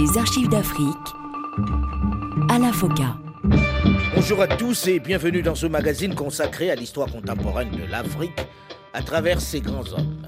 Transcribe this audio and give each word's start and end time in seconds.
Les 0.00 0.16
archives 0.16 0.48
d'Afrique. 0.48 1.14
Alain 2.48 2.72
Foka. 2.72 3.18
Bonjour 4.14 4.40
à 4.40 4.46
tous 4.46 4.86
et 4.86 4.98
bienvenue 4.98 5.42
dans 5.42 5.54
ce 5.54 5.66
magazine 5.66 6.14
consacré 6.14 6.70
à 6.70 6.74
l'histoire 6.74 7.08
contemporaine 7.08 7.70
de 7.70 7.84
l'Afrique 7.84 8.40
à 8.94 9.02
travers 9.02 9.42
ses 9.42 9.60
grands 9.60 9.92
hommes. 9.92 10.22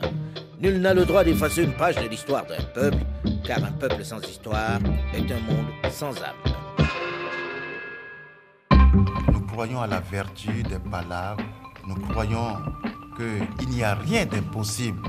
Nul 0.61 0.79
n'a 0.79 0.93
le 0.93 1.06
droit 1.06 1.24
d'effacer 1.24 1.62
une 1.62 1.72
page 1.72 1.96
de 1.96 2.06
l'histoire 2.06 2.45
d'un 2.45 2.62
peuple, 2.74 2.98
car 3.46 3.64
un 3.64 3.72
peuple 3.72 4.04
sans 4.04 4.20
histoire 4.20 4.79
est 5.14 5.32
un 5.32 5.40
monde 5.40 5.68
sans 5.91 6.12
âme. 6.23 6.36
Nous 9.32 9.41
croyons 9.46 9.80
à 9.80 9.86
la 9.86 10.00
vertu 10.00 10.62
des 10.64 10.80
palabres, 10.91 11.45
nous 11.89 11.96
croyons 12.11 12.57
qu'il 13.16 13.70
n'y 13.70 13.82
a 13.82 13.95
rien 13.95 14.27
d'impossible, 14.27 15.00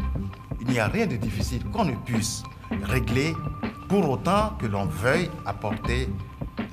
il 0.62 0.68
n'y 0.68 0.80
a 0.80 0.88
rien 0.88 1.06
de 1.06 1.18
difficile 1.18 1.66
qu'on 1.66 1.84
ne 1.84 1.96
puisse 2.06 2.44
régler 2.84 3.34
pour 3.88 4.10
autant 4.10 4.54
que 4.60 4.66
l'on 4.66 4.86
veuille 4.86 5.30
apporter 5.46 6.10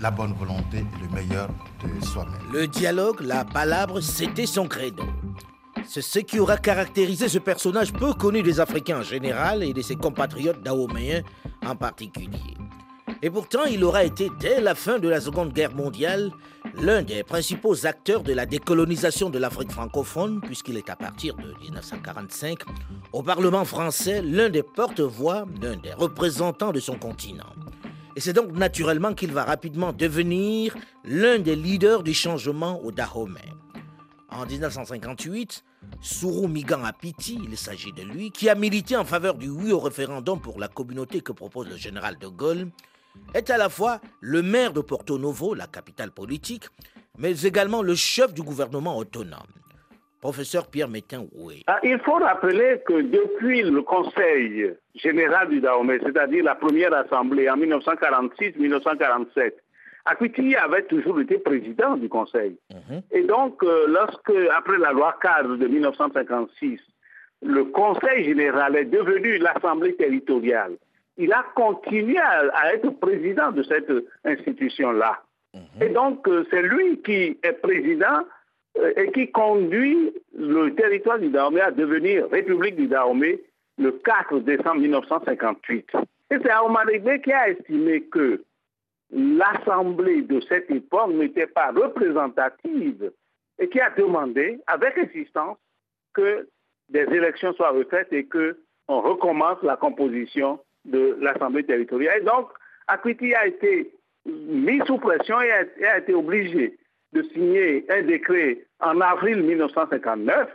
la 0.01 0.11
bonne 0.11 0.33
volonté 0.35 0.79
et 0.79 1.03
le 1.03 1.15
meilleur 1.15 1.49
de 1.83 2.05
soi-même. 2.05 2.35
Le 2.53 2.67
dialogue, 2.67 3.21
la 3.21 3.45
palabre, 3.45 4.01
c'était 4.01 4.47
son 4.47 4.67
credo. 4.67 5.05
C'est 5.87 6.03
ce 6.03 6.19
qui 6.21 6.39
aura 6.39 6.57
caractérisé 6.57 7.29
ce 7.29 7.39
personnage 7.39 7.93
peu 7.93 8.13
connu 8.13 8.43
des 8.43 8.61
Africains 8.61 9.01
en 9.01 9.03
général 9.03 9.63
et 9.63 9.73
de 9.73 9.83
ses 9.83 9.97
compatriotes 9.97 10.63
dahoméens 10.63 11.23
en 11.67 11.75
particulier. 11.75 12.57
Et 13.23 13.29
pourtant, 13.29 13.65
il 13.65 13.85
aura 13.85 14.05
été, 14.05 14.31
dès 14.41 14.63
la 14.63 14.75
fin 14.75 14.99
de 14.99 15.07
la 15.07 15.21
Seconde 15.21 15.53
Guerre 15.53 15.75
mondiale, 15.75 16.31
l'un 16.81 17.03
des 17.03 17.23
principaux 17.23 17.87
acteurs 17.87 18.23
de 18.23 18.33
la 18.33 18.47
décolonisation 18.47 19.29
de 19.29 19.39
l'Afrique 19.39 19.73
francophone, 19.73 20.41
puisqu'il 20.41 20.79
est 20.79 20.89
à 20.89 20.97
partir 20.97 21.35
de 21.35 21.53
1945, 21.61 22.61
au 23.13 23.23
Parlement 23.23 23.67
français, 23.67 24.23
l'un 24.23 24.49
des 24.49 24.63
porte-voix, 24.63 25.45
l'un 25.61 25.77
des 25.77 25.93
représentants 25.93 26.73
de 26.73 26.81
son 26.81 26.97
continent. 26.97 27.53
Et 28.17 28.21
c'est 28.21 28.33
donc 28.33 28.53
naturellement 28.53 29.13
qu'il 29.13 29.33
va 29.33 29.45
rapidement 29.45 29.93
devenir 29.93 30.75
l'un 31.05 31.39
des 31.39 31.57
leaders 31.57 32.03
du 32.03 32.15
changement 32.15 32.83
au 32.83 32.91
Dahomey. 32.91 33.41
En 34.31 34.47
1958, 34.47 35.65
Sourou 36.01 36.49
Migan 36.49 36.85
Apiti, 36.85 37.39
il 37.45 37.59
s'agit 37.59 37.93
de 37.93 38.03
lui, 38.03 38.31
qui 38.31 38.49
a 38.49 38.55
milité 38.55 38.97
en 38.97 39.05
faveur 39.05 39.35
du 39.35 39.49
oui 39.49 39.73
au 39.73 39.81
référendum 39.81 40.41
pour 40.41 40.59
la 40.59 40.69
communauté 40.69 41.21
que 41.21 41.33
propose 41.33 41.69
le 41.69 41.77
général 41.77 42.19
de 42.19 42.27
Gaulle, 42.27 42.71
est 43.35 43.51
à 43.51 43.59
la 43.59 43.69
fois 43.69 44.01
le 44.21 44.43
maire 44.43 44.73
de 44.73 44.81
Porto 44.81 45.19
Novo, 45.19 45.55
la 45.55 45.67
capitale 45.67 46.11
politique, 46.11 46.65
mais 47.19 47.43
également 47.43 47.83
le 47.83 47.95
chef 47.95 48.33
du 48.33 48.43
gouvernement 48.43 48.97
autonome. 48.97 49.39
Professeur 50.21 50.67
Pierre 50.67 50.89
Métain 50.89 51.25
oui. 51.33 51.65
Ah, 51.67 51.79
il 51.83 51.99
faut 52.01 52.15
rappeler 52.15 52.83
que 52.87 53.01
depuis 53.01 53.63
le 53.63 53.81
Conseil 53.83 54.75
général 54.95 55.49
du 55.49 55.61
Dahomey, 55.61 55.99
c'est-à-dire 56.03 56.45
la 56.45 56.55
première 56.55 56.93
assemblée 56.93 57.49
en 57.49 57.57
1946-1947, 57.57 59.53
Akwiti 60.05 60.57
avait 60.57 60.85
toujours 60.85 61.21
été 61.21 61.39
président 61.39 61.97
du 61.97 62.09
Conseil. 62.09 62.59
Mhm. 62.71 63.03
Et 63.13 63.23
donc, 63.23 63.63
euh, 63.63 63.87
lorsque, 63.89 64.33
après 64.55 64.79
la 64.79 64.93
loi 64.93 65.17
cadre 65.23 65.57
de 65.57 65.67
1956, 65.67 66.81
le 67.43 67.65
Conseil 67.65 68.25
général 68.25 68.77
est 68.77 68.85
devenu 68.87 69.39
l'Assemblée 69.39 69.97
territoriale, 69.97 70.77
il 71.21 71.33
a 71.33 71.45
continué 71.55 72.19
à, 72.19 72.75
être 72.75 72.91
président 72.99 73.53
de 73.53 73.63
cette 73.63 73.93
institution-là. 74.25 75.23
Mhm. 75.55 75.83
Et 75.83 75.89
donc, 75.91 76.27
euh, 76.29 76.47
c'est 76.51 76.63
lui 76.63 77.01
qui 77.03 77.39
est 77.43 77.61
président 77.61 78.25
euh, 78.79 78.93
et 78.97 79.13
qui 79.13 79.31
conduit 79.31 80.13
le 80.37 80.71
territoire 80.75 81.19
du 81.19 81.29
Dahomey 81.29 81.61
à 81.61 81.71
devenir 81.71 82.29
République 82.31 82.77
du 82.77 82.87
Dahomey 82.87 83.41
le 83.79 83.93
4 83.93 84.41
décembre 84.41 84.81
1958. 84.81 85.91
Et 86.31 86.37
c'est 86.43 86.51
Aoumarébé 86.51 87.21
qui 87.21 87.33
a 87.33 87.49
estimé 87.51 88.03
que 88.03 88.43
l'Assemblée 89.13 90.23
de 90.23 90.41
cette 90.49 90.71
époque 90.71 91.11
n'était 91.11 91.49
pas 91.49 91.73
représentative 91.73 93.11
et 93.59 93.69
qui 93.69 93.81
a 93.81 93.91
demandé 93.91 94.61
avec 94.67 94.97
insistance 94.99 95.59
que 96.15 96.49
des 96.89 97.01
élections 97.01 97.53
soient 97.55 97.71
refaites 97.71 98.13
et 98.13 98.27
qu'on 98.27 99.01
recommence 99.01 99.59
la 99.63 99.77
composition 99.77 100.61
de 100.85 101.17
l'Assemblée 101.21 101.65
territoriale. 101.65 102.21
Et 102.21 102.25
donc, 102.25 102.49
Akwiti 102.87 103.35
a 103.35 103.47
été 103.47 103.93
mis 104.27 104.81
sous 104.87 104.99
pression 104.99 105.41
et 105.41 105.51
a, 105.51 105.99
été 105.99 106.15
obligé 106.15 106.77
de 107.13 107.23
signer 107.33 107.85
un 107.91 108.03
décret 108.03 108.67
en 108.81 109.01
avril 109.01 109.43
1959 109.43 110.49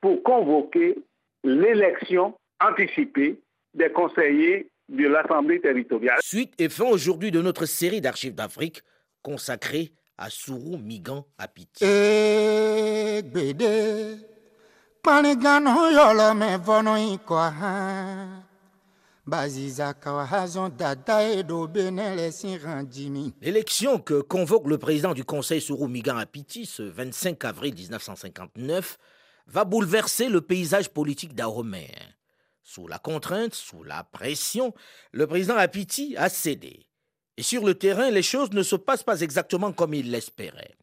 pour 0.00 0.22
convoquer 0.22 0.96
l'élection 1.44 2.34
anticipée 2.60 3.38
des 3.74 3.90
conseillers 3.90 4.68
de 4.88 5.06
l'Assemblée 5.06 5.60
territoriale. 5.60 6.18
Suite 6.20 6.54
et 6.58 6.68
fin 6.68 6.86
aujourd'hui 6.86 7.30
de 7.30 7.40
notre 7.40 7.66
série 7.66 8.00
d'archives 8.00 8.34
d'Afrique 8.34 8.82
consacrée 9.22 9.92
à 10.18 10.28
Sourou 10.28 10.76
Migan 10.76 11.26
Apiti. 11.38 11.84
L'élection 23.40 23.98
que 23.98 24.20
convoque 24.20 24.66
le 24.66 24.78
président 24.78 25.14
du 25.14 25.24
Conseil 25.24 25.60
Sourou 25.60 25.86
Migan 25.86 26.16
Apiti 26.16 26.66
ce 26.66 26.82
25 26.82 27.44
avril 27.44 27.74
1959 27.74 28.98
va 29.46 29.64
bouleverser 29.64 30.28
le 30.28 30.40
paysage 30.40 30.90
politique 30.90 31.34
d'Ahomey. 31.34 31.90
Sous 32.62 32.88
la 32.88 32.98
contrainte, 32.98 33.54
sous 33.54 33.82
la 33.84 34.04
pression, 34.04 34.74
le 35.12 35.26
président 35.26 35.56
Apiti 35.56 36.14
a 36.16 36.28
cédé. 36.28 36.86
Et 37.36 37.42
sur 37.42 37.64
le 37.64 37.74
terrain, 37.74 38.10
les 38.10 38.22
choses 38.22 38.52
ne 38.52 38.62
se 38.62 38.76
passent 38.76 39.02
pas 39.02 39.20
exactement 39.20 39.72
comme 39.72 39.94
il 39.94 40.10
l'espérait. 40.10 40.74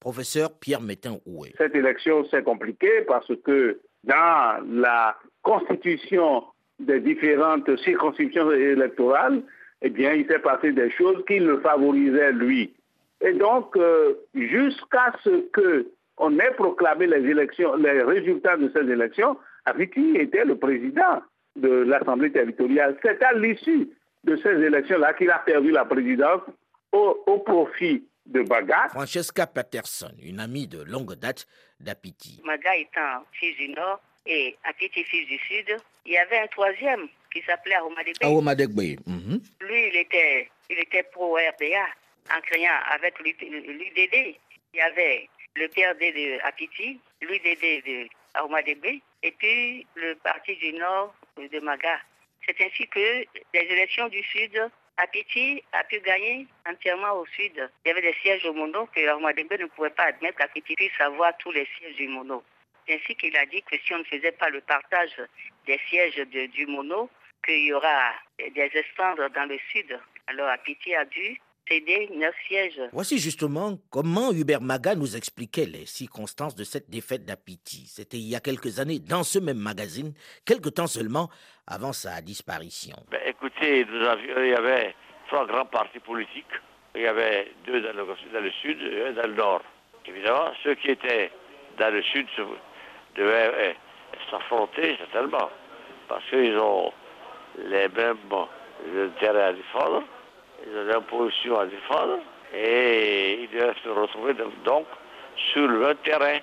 Professeur 0.00 0.58
Pierre 0.58 0.80
Métain-Houé. 0.80 1.54
Cette 1.58 1.74
élection, 1.74 2.26
c'est 2.30 2.44
compliqué 2.44 3.02
parce 3.08 3.32
que 3.44 3.80
dans 4.04 4.62
la 4.68 5.16
constitution 5.42 6.44
des 6.78 7.00
différentes 7.00 7.74
circonscriptions 7.78 8.50
électorales, 8.52 9.42
eh 9.82 9.90
bien, 9.90 10.12
il 10.12 10.26
s'est 10.26 10.38
passé 10.38 10.72
des 10.72 10.90
choses 10.90 11.24
qui 11.26 11.38
le 11.38 11.60
favorisaient 11.60 12.32
lui. 12.32 12.74
Et 13.20 13.32
donc, 13.32 13.76
euh, 13.76 14.14
jusqu'à 14.34 15.12
ce 15.24 15.44
qu'on 15.52 16.38
ait 16.38 16.54
proclamé 16.56 17.06
les 17.06 17.28
élections, 17.30 17.76
les 17.76 18.02
résultats 18.02 18.56
de 18.56 18.70
ces 18.74 18.90
élections, 18.90 19.36
Aviti 19.64 20.16
était 20.16 20.44
le 20.44 20.56
président 20.56 21.22
de 21.56 21.68
l'Assemblée 21.68 22.30
territoriale. 22.30 22.96
C'est 23.02 23.22
à 23.22 23.32
l'issue 23.32 23.88
de 24.24 24.36
ces 24.36 24.50
élections-là 24.50 25.14
qu'il 25.14 25.30
a 25.30 25.38
perdu 25.38 25.70
la 25.70 25.84
présidence 25.84 26.42
au, 26.92 27.22
au 27.26 27.38
profit 27.38 28.04
de 28.26 28.42
Baga. 28.42 28.88
Francesca 28.90 29.46
Patterson, 29.46 30.12
une 30.22 30.40
amie 30.40 30.66
de 30.66 30.82
longue 30.82 31.14
date 31.14 31.46
d'Apiti. 31.80 32.42
Maga 32.44 32.76
étant 32.76 33.24
fils 33.32 33.56
du 33.56 33.68
Nord, 33.70 34.00
et 34.26 34.56
à 34.64 34.72
petit 34.72 35.04
fils 35.04 35.26
du 35.26 35.38
Sud, 35.38 35.76
il 36.04 36.12
y 36.12 36.18
avait 36.18 36.38
un 36.38 36.46
troisième 36.48 37.08
qui 37.32 37.42
s'appelait 37.42 37.76
Aomadegbe. 37.76 38.98
Mhm. 39.06 39.40
Lui, 39.60 39.88
il 39.88 39.96
était, 39.96 40.48
il 40.70 40.78
était 40.78 41.02
pro-RDA, 41.04 41.86
en 42.34 42.40
créant 42.40 42.78
avec 42.90 43.18
l'UDD. 43.20 44.36
Il 44.74 44.78
y 44.78 44.80
avait 44.80 45.28
le 45.54 45.68
PRD 45.68 46.12
de 46.12 46.44
Apiti, 46.44 46.98
l'UDD 47.20 47.84
de 47.86 48.08
Aomadegbe, 48.34 49.00
et 49.22 49.30
puis 49.32 49.86
le 49.94 50.14
Parti 50.16 50.56
du 50.56 50.72
Nord 50.72 51.14
de 51.36 51.60
Maga. 51.60 51.98
C'est 52.44 52.60
ainsi 52.60 52.86
que 52.88 53.24
les 53.54 53.60
élections 53.60 54.08
du 54.08 54.22
Sud, 54.22 54.70
Apiti 54.98 55.62
a 55.72 55.84
pu 55.84 56.00
gagner 56.00 56.46
entièrement 56.68 57.12
au 57.20 57.26
Sud. 57.26 57.70
Il 57.84 57.88
y 57.88 57.90
avait 57.90 58.02
des 58.02 58.14
sièges 58.22 58.44
au 58.46 58.54
Mono 58.54 58.86
que 58.94 59.06
Aomadegbe 59.06 59.52
ne 59.52 59.66
pouvait 59.66 59.90
pas 59.90 60.04
admettre 60.04 60.38
qu'Apiti 60.38 60.74
puisse 60.74 61.00
avoir 61.00 61.36
tous 61.38 61.52
les 61.52 61.68
sièges 61.78 61.96
du 61.96 62.08
Mono 62.08 62.42
ainsi 62.88 63.14
qu'il 63.16 63.36
a 63.36 63.46
dit 63.46 63.62
que 63.62 63.76
si 63.84 63.94
on 63.94 63.98
ne 63.98 64.04
faisait 64.04 64.32
pas 64.32 64.50
le 64.50 64.60
partage 64.60 65.16
des 65.66 65.80
sièges 65.88 66.16
du 66.28 66.66
Mono, 66.66 67.10
qu'il 67.44 67.64
y 67.64 67.72
aura 67.72 68.12
des 68.38 68.70
estendres 68.74 69.28
dans 69.34 69.48
le 69.48 69.58
sud. 69.72 69.98
Alors 70.26 70.48
Apiti 70.48 70.94
a 70.94 71.04
dû 71.04 71.40
céder 71.68 72.08
neuf 72.14 72.34
sièges. 72.46 72.80
Voici 72.92 73.18
justement 73.18 73.78
comment 73.90 74.32
Hubert 74.32 74.60
Maga 74.60 74.94
nous 74.94 75.16
expliquait 75.16 75.66
les 75.66 75.86
circonstances 75.86 76.54
de 76.54 76.64
cette 76.64 76.90
défaite 76.90 77.24
d'Apiti. 77.24 77.86
C'était 77.86 78.16
il 78.16 78.28
y 78.28 78.36
a 78.36 78.40
quelques 78.40 78.78
années 78.80 78.98
dans 78.98 79.22
ce 79.22 79.38
même 79.38 79.58
magazine, 79.58 80.12
quelque 80.44 80.68
temps 80.68 80.86
seulement 80.86 81.28
avant 81.66 81.92
sa 81.92 82.20
disparition. 82.20 82.96
Ben, 83.10 83.20
écoutez, 83.26 83.80
il 83.80 84.46
y 84.48 84.54
avait 84.54 84.94
trois 85.28 85.46
grands 85.46 85.66
partis 85.66 86.00
politiques. 86.00 86.44
Il 86.94 87.02
y 87.02 87.06
avait 87.06 87.52
deux 87.66 87.80
dans 87.82 87.92
le, 87.92 88.06
dans 88.32 88.40
le 88.40 88.50
sud 88.62 88.80
et 88.80 89.08
un 89.08 89.12
dans 89.12 89.28
le 89.28 89.34
nord. 89.34 89.62
Évidemment, 90.06 90.52
ceux 90.62 90.74
qui 90.76 90.90
étaient 90.90 91.30
dans 91.78 91.92
le 91.92 92.02
sud 92.02 92.26
devaient 93.16 93.52
eh, 93.60 94.30
s'affronter 94.30 94.96
certainement, 94.98 95.50
parce 96.08 96.24
qu'ils 96.30 96.56
ont 96.58 96.92
les 97.58 97.88
mêmes 97.88 98.16
intérêts 98.98 99.42
à 99.42 99.52
défendre, 99.52 100.02
ils 100.66 100.78
ont 100.78 101.00
des 101.00 101.06
positions 101.06 101.58
à 101.58 101.66
défendre, 101.66 102.18
et 102.54 103.40
ils 103.42 103.58
doivent 103.58 103.74
se 103.82 103.88
retrouver 103.88 104.34
donc 104.64 104.86
sur 105.52 105.66
le 105.66 105.94
terrain 105.96 106.38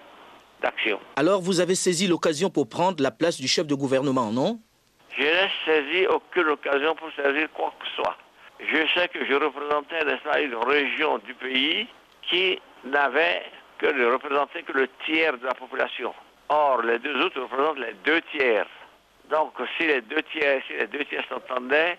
d'action. 0.62 1.00
Alors 1.16 1.42
vous 1.42 1.60
avez 1.60 1.76
saisi 1.76 2.08
l'occasion 2.08 2.50
pour 2.50 2.68
prendre 2.70 3.02
la 3.02 3.12
place 3.12 3.40
du 3.40 3.48
chef 3.48 3.68
de 3.68 3.76
gouvernement, 3.76 4.32
non? 4.32 4.60
Je 5.18 5.24
n'ai 5.24 5.50
saisi 5.66 6.08
aucune 6.08 6.50
occasion 6.50 6.96
pour 6.96 7.10
saisir 7.16 7.48
quoi 7.54 7.74
que 7.80 7.86
ce 7.88 7.96
soit. 7.96 8.18
je 8.60 8.78
sais 8.94 9.08
que 9.10 9.26
je 9.26 9.34
représentais 9.34 10.02
une 10.44 10.56
région 10.56 11.18
du 11.20 11.34
pays 11.36 11.88
qui 12.30 12.60
n'avait 12.86 13.44
que 13.78 13.88
de 13.88 14.06
représenter 14.06 14.64
que 14.64 14.72
le 14.72 14.88
tiers 15.06 15.38
de 15.38 15.46
la 15.46 15.54
population. 15.54 16.14
Or, 16.54 16.84
les 16.84 17.00
deux 17.00 17.16
autres 17.20 17.42
représentent 17.42 17.80
les 17.80 17.96
deux 18.06 18.22
tiers. 18.32 18.68
Donc, 19.32 19.54
si 19.76 19.88
les 19.88 20.02
deux 20.02 20.22
tiers, 20.32 20.62
si 20.68 20.74
les 20.74 20.86
deux 20.86 21.04
tiers 21.06 21.26
s'entendaient, 21.28 21.98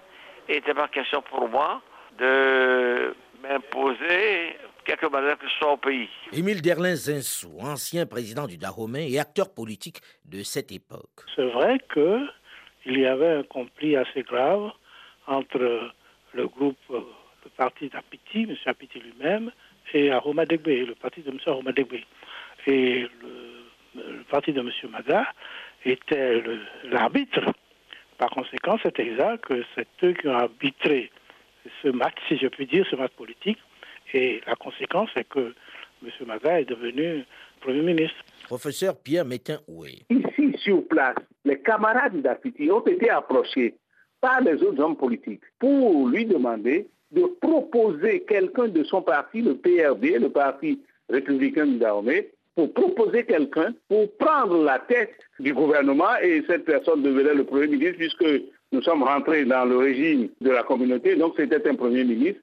il 0.48 0.54
n'était 0.54 0.74
pas 0.74 0.86
question 0.86 1.22
pour 1.22 1.48
moi 1.48 1.82
de 2.16 3.16
m'imposer 3.42 4.56
quelque 4.84 5.06
manière 5.06 5.36
que 5.38 5.48
ce 5.48 5.56
soit 5.58 5.72
au 5.72 5.76
pays. 5.76 6.08
Émile 6.32 6.62
Derlin 6.62 6.94
Zinsou, 6.94 7.58
ancien 7.60 8.06
président 8.06 8.46
du 8.46 8.56
Dahomey 8.56 9.10
et 9.10 9.18
acteur 9.18 9.52
politique 9.52 10.00
de 10.24 10.44
cette 10.44 10.70
époque. 10.70 11.18
C'est 11.34 11.50
vrai 11.50 11.80
qu'il 11.92 12.98
y 13.00 13.06
avait 13.06 13.34
un 13.38 13.42
conflit 13.42 13.96
assez 13.96 14.22
grave 14.22 14.70
entre 15.26 15.90
le 16.32 16.46
groupe, 16.46 16.78
le 16.90 17.50
parti 17.56 17.88
d'Apiti, 17.88 18.42
M. 18.42 18.54
Apiti 18.66 19.00
lui-même, 19.00 19.50
et 19.92 20.12
Aroma 20.12 20.46
Degbe, 20.46 20.68
le 20.68 20.94
parti 20.94 21.22
de 21.22 21.30
M. 21.30 21.38
Aroma 21.44 21.72
Degbe. 21.72 21.94
Et 22.66 23.08
le, 23.20 23.53
parti 24.30 24.52
de 24.52 24.60
M. 24.60 24.70
Maga 24.90 25.26
était 25.84 26.42
l'arbitre. 26.84 27.52
Par 28.18 28.30
conséquent, 28.30 28.78
c'est 28.82 28.98
exact 29.00 29.44
que 29.44 29.62
c'est 29.74 29.88
eux 30.02 30.12
qui 30.12 30.28
ont 30.28 30.34
arbitré 30.34 31.10
ce 31.82 31.88
match, 31.88 32.14
si 32.28 32.36
je 32.36 32.48
puis 32.48 32.66
dire, 32.66 32.86
ce 32.90 32.96
match 32.96 33.12
politique. 33.12 33.58
Et 34.12 34.40
la 34.46 34.54
conséquence, 34.54 35.10
c'est 35.14 35.28
que 35.28 35.54
M. 36.02 36.10
Maga 36.26 36.60
est 36.60 36.66
devenu 36.66 37.24
Premier 37.60 37.82
ministre. 37.82 38.16
Professeur 38.44 38.94
Pierre 38.96 39.24
Métain-Oué. 39.24 40.02
Ici, 40.10 40.54
sur 40.58 40.86
place, 40.86 41.16
les 41.44 41.60
camarades 41.60 42.20
d'Apiti 42.20 42.70
ont 42.70 42.84
été 42.84 43.08
approchés 43.08 43.74
par 44.20 44.40
les 44.42 44.62
autres 44.62 44.82
hommes 44.82 44.96
politiques 44.96 45.42
pour 45.58 46.08
lui 46.08 46.26
demander 46.26 46.88
de 47.10 47.22
proposer 47.40 48.24
quelqu'un 48.28 48.68
de 48.68 48.84
son 48.84 49.02
parti, 49.02 49.40
le 49.40 49.56
PRD, 49.56 50.18
le 50.18 50.28
Parti 50.28 50.80
républicain 51.08 51.66
du 51.66 51.78
Dahomey, 51.78 52.30
pour 52.54 52.72
proposer 52.72 53.24
quelqu'un 53.24 53.74
pour 53.88 54.16
prendre 54.16 54.62
la 54.62 54.78
tête 54.78 55.14
du 55.38 55.52
gouvernement 55.52 56.16
et 56.22 56.42
cette 56.46 56.64
personne 56.64 57.02
devenait 57.02 57.34
le 57.34 57.44
Premier 57.44 57.66
ministre 57.66 57.98
puisque 57.98 58.42
nous 58.72 58.82
sommes 58.82 59.02
rentrés 59.02 59.44
dans 59.44 59.64
le 59.64 59.76
régime 59.76 60.28
de 60.40 60.50
la 60.50 60.62
communauté, 60.62 61.16
donc 61.16 61.34
c'était 61.36 61.66
un 61.68 61.74
Premier 61.74 62.04
ministre. 62.04 62.40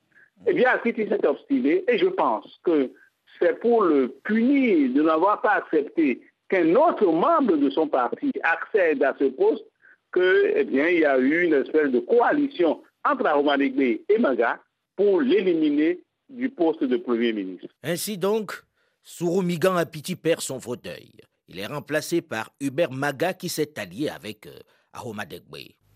Eh 0.47 0.53
bien, 0.53 0.69
Akiti 0.69 1.07
s'est 1.07 1.25
obstiné 1.25 1.83
et 1.87 1.97
je 1.97 2.07
pense 2.07 2.59
que 2.63 2.91
c'est 3.39 3.59
pour 3.59 3.83
le 3.83 4.09
punir 4.23 4.93
de 4.93 5.01
n'avoir 5.01 5.41
pas 5.41 5.53
accepté 5.53 6.21
qu'un 6.49 6.75
autre 6.75 7.05
membre 7.05 7.57
de 7.57 7.69
son 7.69 7.87
parti 7.87 8.31
accède 8.43 9.03
à 9.03 9.15
ce 9.17 9.25
poste 9.25 9.65
que, 10.11 10.51
eh 10.55 10.63
bien, 10.65 10.87
il 10.87 10.99
y 10.99 11.05
a 11.05 11.17
eu 11.17 11.43
une 11.45 11.53
espèce 11.53 11.89
de 11.89 11.99
coalition 11.99 12.81
entre 13.05 13.25
Aromanegbe 13.25 13.79
et 13.79 14.17
Maga 14.19 14.59
pour 14.95 15.21
l'éliminer 15.21 15.99
du 16.29 16.49
poste 16.49 16.83
de 16.83 16.97
Premier 16.97 17.33
ministre. 17.33 17.67
Ainsi 17.83 18.17
donc, 18.17 18.63
Souroumigan 19.03 19.77
Apiti 19.77 20.15
perd 20.15 20.41
son 20.41 20.59
fauteuil. 20.59 21.11
Il 21.47 21.59
est 21.59 21.65
remplacé 21.65 22.21
par 22.21 22.51
Hubert 22.59 22.91
Maga 22.91 23.33
qui 23.33 23.49
s'est 23.49 23.79
allié 23.79 24.09
avec 24.09 24.45
euh, 24.45 24.59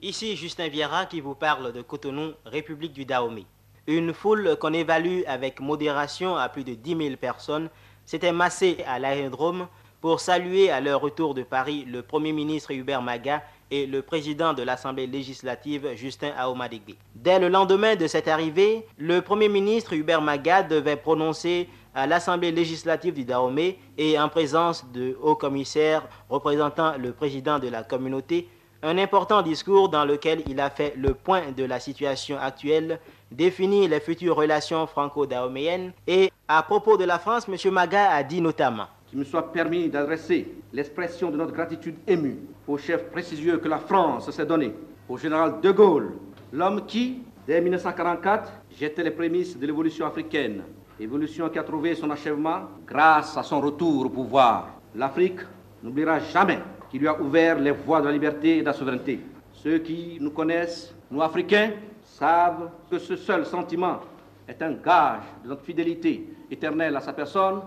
Ici 0.02 0.36
Justin 0.36 0.70
Vieira 0.70 1.06
qui 1.06 1.22
vous 1.22 1.36
parle 1.36 1.72
de 1.72 1.82
Cotonou, 1.82 2.34
République 2.46 2.94
du 2.94 3.06
Dahomey. 3.06 3.46
Une 3.88 4.14
foule 4.14 4.58
qu'on 4.60 4.74
évalue 4.74 5.22
avec 5.28 5.60
modération 5.60 6.36
à 6.36 6.50
plus 6.50 6.64
de 6.64 6.74
10 6.74 6.98
000 6.98 7.16
personnes 7.18 7.70
s'était 8.06 8.32
massée 8.32 8.84
à 8.88 8.98
l'aérodrome 8.98 9.68
pour 10.02 10.20
saluer 10.20 10.72
à 10.72 10.82
leur 10.82 11.02
retour 11.02 11.36
de 11.36 11.44
Paris 11.44 11.86
le 11.88 12.02
Premier 12.02 12.32
ministre 12.32 12.72
Hubert 12.72 13.04
Maga 13.04 13.44
et 13.72 13.86
le 13.86 14.02
président 14.02 14.54
de 14.54 14.64
l'Assemblée 14.64 15.08
législative, 15.08 15.94
Justin 15.96 16.32
Aomadigbe. 16.38 16.96
Dès 17.16 17.40
le 17.40 17.50
lendemain 17.50 17.96
de 17.96 18.08
cette 18.08 18.28
arrivée, 18.28 18.86
le 18.98 19.22
Premier 19.22 19.50
ministre 19.50 19.94
Hubert 19.94 20.22
Maga 20.22 20.64
devait 20.64 20.98
prononcer 20.98 21.68
à 21.96 22.06
l'Assemblée 22.06 22.52
législative 22.52 23.14
du 23.14 23.24
Dahomey 23.24 23.78
et 23.98 24.20
en 24.20 24.28
présence 24.28 24.86
de 24.94 25.18
hauts 25.24 25.36
commissaires 25.36 26.08
représentant 26.30 26.98
le 26.98 27.14
président 27.14 27.58
de 27.58 27.70
la 27.70 27.84
communauté, 27.84 28.50
un 28.84 28.98
important 28.98 29.42
discours 29.42 29.88
dans 29.90 30.04
lequel 30.04 30.44
il 30.48 30.60
a 30.60 30.70
fait 30.70 30.94
le 30.98 31.14
point 31.14 31.52
de 31.56 31.64
la 31.64 31.80
situation 31.80 32.38
actuelle, 32.38 33.00
défini 33.32 33.88
les 33.88 34.02
futures 34.02 34.36
relations 34.36 34.86
franco-dahoméennes 34.86 35.94
et 36.06 36.32
à 36.50 36.62
propos 36.62 36.98
de 36.98 37.06
la 37.06 37.18
France, 37.18 37.48
M. 37.48 37.74
Maga 37.74 38.12
a 38.12 38.22
dit 38.24 38.42
notamment 38.42 38.88
qu'il 39.08 39.18
me 39.20 39.24
soit 39.24 39.52
permis 39.54 39.88
d'adresser 39.88 40.54
l'expression 40.74 41.32
de 41.32 41.38
notre 41.38 41.54
gratitude 41.54 41.96
émue 42.06 42.40
au 42.68 42.78
chef 42.78 43.10
précieux 43.10 43.58
que 43.58 43.70
la 43.70 43.80
France 43.80 44.30
s'est 44.32 44.46
donné, 44.46 44.74
au 45.08 45.18
général 45.18 45.62
de 45.62 45.72
Gaulle, 45.72 46.14
l'homme 46.52 46.86
qui, 46.86 47.24
dès 47.48 47.62
1944, 47.62 48.52
jetait 48.78 49.04
les 49.04 49.12
prémices 49.12 49.58
de 49.58 49.66
l'évolution 49.66 50.06
africaine, 50.06 50.64
évolution 51.00 51.50
qui 51.50 51.60
a 51.60 51.64
trouvé 51.64 51.96
son 51.96 52.10
achèvement 52.10 52.70
grâce 52.86 53.38
à 53.38 53.44
son 53.44 53.60
retour 53.62 54.06
au 54.06 54.10
pouvoir. 54.10 54.70
L'Afrique 54.96 55.40
n'oubliera 55.84 56.20
jamais 56.20 56.60
qu'il 56.90 57.02
lui 57.02 57.08
a 57.08 57.20
ouvert 57.20 57.60
les 57.60 57.72
voies 57.72 58.02
de 58.02 58.08
la 58.08 58.12
liberté 58.14 58.58
et 58.58 58.62
de 58.62 58.66
la 58.66 58.74
souveraineté. 58.74 59.20
Ceux 59.54 59.80
qui 59.80 60.18
nous 60.20 60.32
connaissent, 60.32 60.94
nous 61.12 61.22
Africains, 61.22 61.72
savent 62.04 62.70
que 62.90 63.00
ce 63.00 63.16
seul 63.16 63.46
sentiment 63.46 64.00
est 64.48 64.62
un 64.62 64.74
gage 64.74 65.24
de 65.44 65.50
notre 65.50 65.64
fidélité 65.64 66.30
éternelle 66.50 66.96
à 66.96 67.02
sa 67.02 67.14
personne 67.14 67.62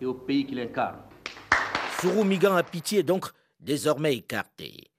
et 0.00 0.06
au 0.06 0.14
pays 0.14 0.46
qu'il 0.46 0.58
incarne. 0.58 0.96
Souroumigan 2.00 2.56
Apiti 2.56 2.96
est 2.96 3.02
donc 3.02 3.26
désormais 3.60 4.16
écarté. 4.16 4.90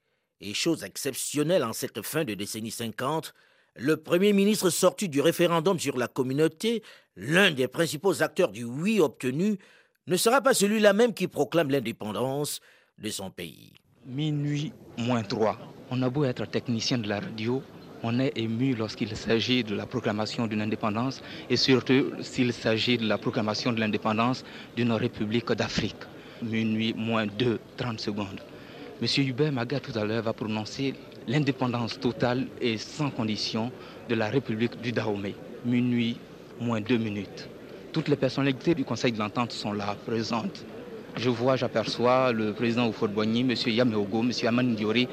Et 0.42 0.54
chose 0.54 0.84
exceptionnelle 0.84 1.64
en 1.64 1.74
cette 1.74 2.02
fin 2.02 2.24
de 2.24 2.34
décennie 2.34 2.72
50, 2.72 3.34
le 3.78 3.98
Premier 3.98 4.34
ministre 4.34 4.70
sorti 4.70 5.10
du 5.10 5.20
référendum 5.22 5.78
sur 5.80 5.98
la 5.98 6.08
communauté, 6.08 6.82
l'un 7.16 7.52
des 7.52 7.68
principaux 7.68 8.22
acteurs 8.22 8.52
du 8.52 8.64
oui 8.64 9.00
obtenu, 9.00 9.58
ne 10.08 10.18
sera 10.18 10.42
pas 10.42 10.54
celui-là 10.54 10.94
même 10.94 11.14
qui 11.14 11.28
proclame 11.28 11.72
l'indépendance 11.72 12.62
de 12.98 13.10
son 13.10 13.32
pays. 13.32 13.74
Minuit 14.06 14.72
moins 14.98 15.24
3. 15.24 15.58
On 15.90 16.02
a 16.02 16.10
beau 16.10 16.26
être 16.26 16.46
technicien 16.46 16.98
de 16.98 17.08
la 17.08 17.20
radio, 17.20 17.64
on 18.04 18.20
est 18.20 18.38
ému 18.38 18.76
lorsqu'il 18.76 19.16
s'agit 19.16 19.64
de 19.64 19.76
la 19.76 19.86
proclamation 19.86 20.46
d'une 20.46 20.62
indépendance 20.62 21.24
et 21.50 21.58
surtout 21.58 22.12
s'il 22.22 22.54
s'agit 22.54 22.98
de 22.98 23.08
la 23.08 23.18
proclamation 23.18 23.74
de 23.74 23.80
l'indépendance 23.80 24.44
d'une 24.76 24.92
république 24.92 25.52
d'Afrique. 25.54 25.96
Minuit 26.44 26.94
moins 26.96 27.26
2, 27.26 27.60
30 27.78 28.00
secondes. 28.00 28.42
Monsieur 29.02 29.24
Hubert 29.24 29.52
Maga 29.52 29.80
tout 29.80 29.98
à 29.98 30.06
l'heure 30.06 30.24
va 30.24 30.34
prononcer 30.34 30.94
l'indépendance 31.28 32.00
totale 32.00 32.48
et 32.62 32.78
sans 32.78 33.10
condition 33.10 33.72
de 34.08 34.16
la 34.16 34.30
République 34.30 34.80
du 34.82 34.92
Dahomey. 34.92 35.34
Minuit 35.66 36.18
moins 36.60 36.82
2 36.82 36.98
minutes. 36.98 37.50
Toutes 37.92 38.08
les 38.08 38.16
personnalités 38.16 38.76
du 38.76 38.84
Conseil 38.84 39.12
de 39.12 39.20
l'entente 39.20 39.52
sont 39.52 39.74
là, 39.74 39.96
présentes. 40.06 40.66
Je 41.18 41.30
vois, 41.30 41.56
j'aperçois 41.56 42.32
le 42.34 42.54
président 42.54 42.88
Oufod-Boigny, 42.90 43.42
M. 43.42 43.54
Yameogo, 43.68 44.22
M. 44.22 44.32
Aman 44.48 44.76
Diori, 44.76 45.08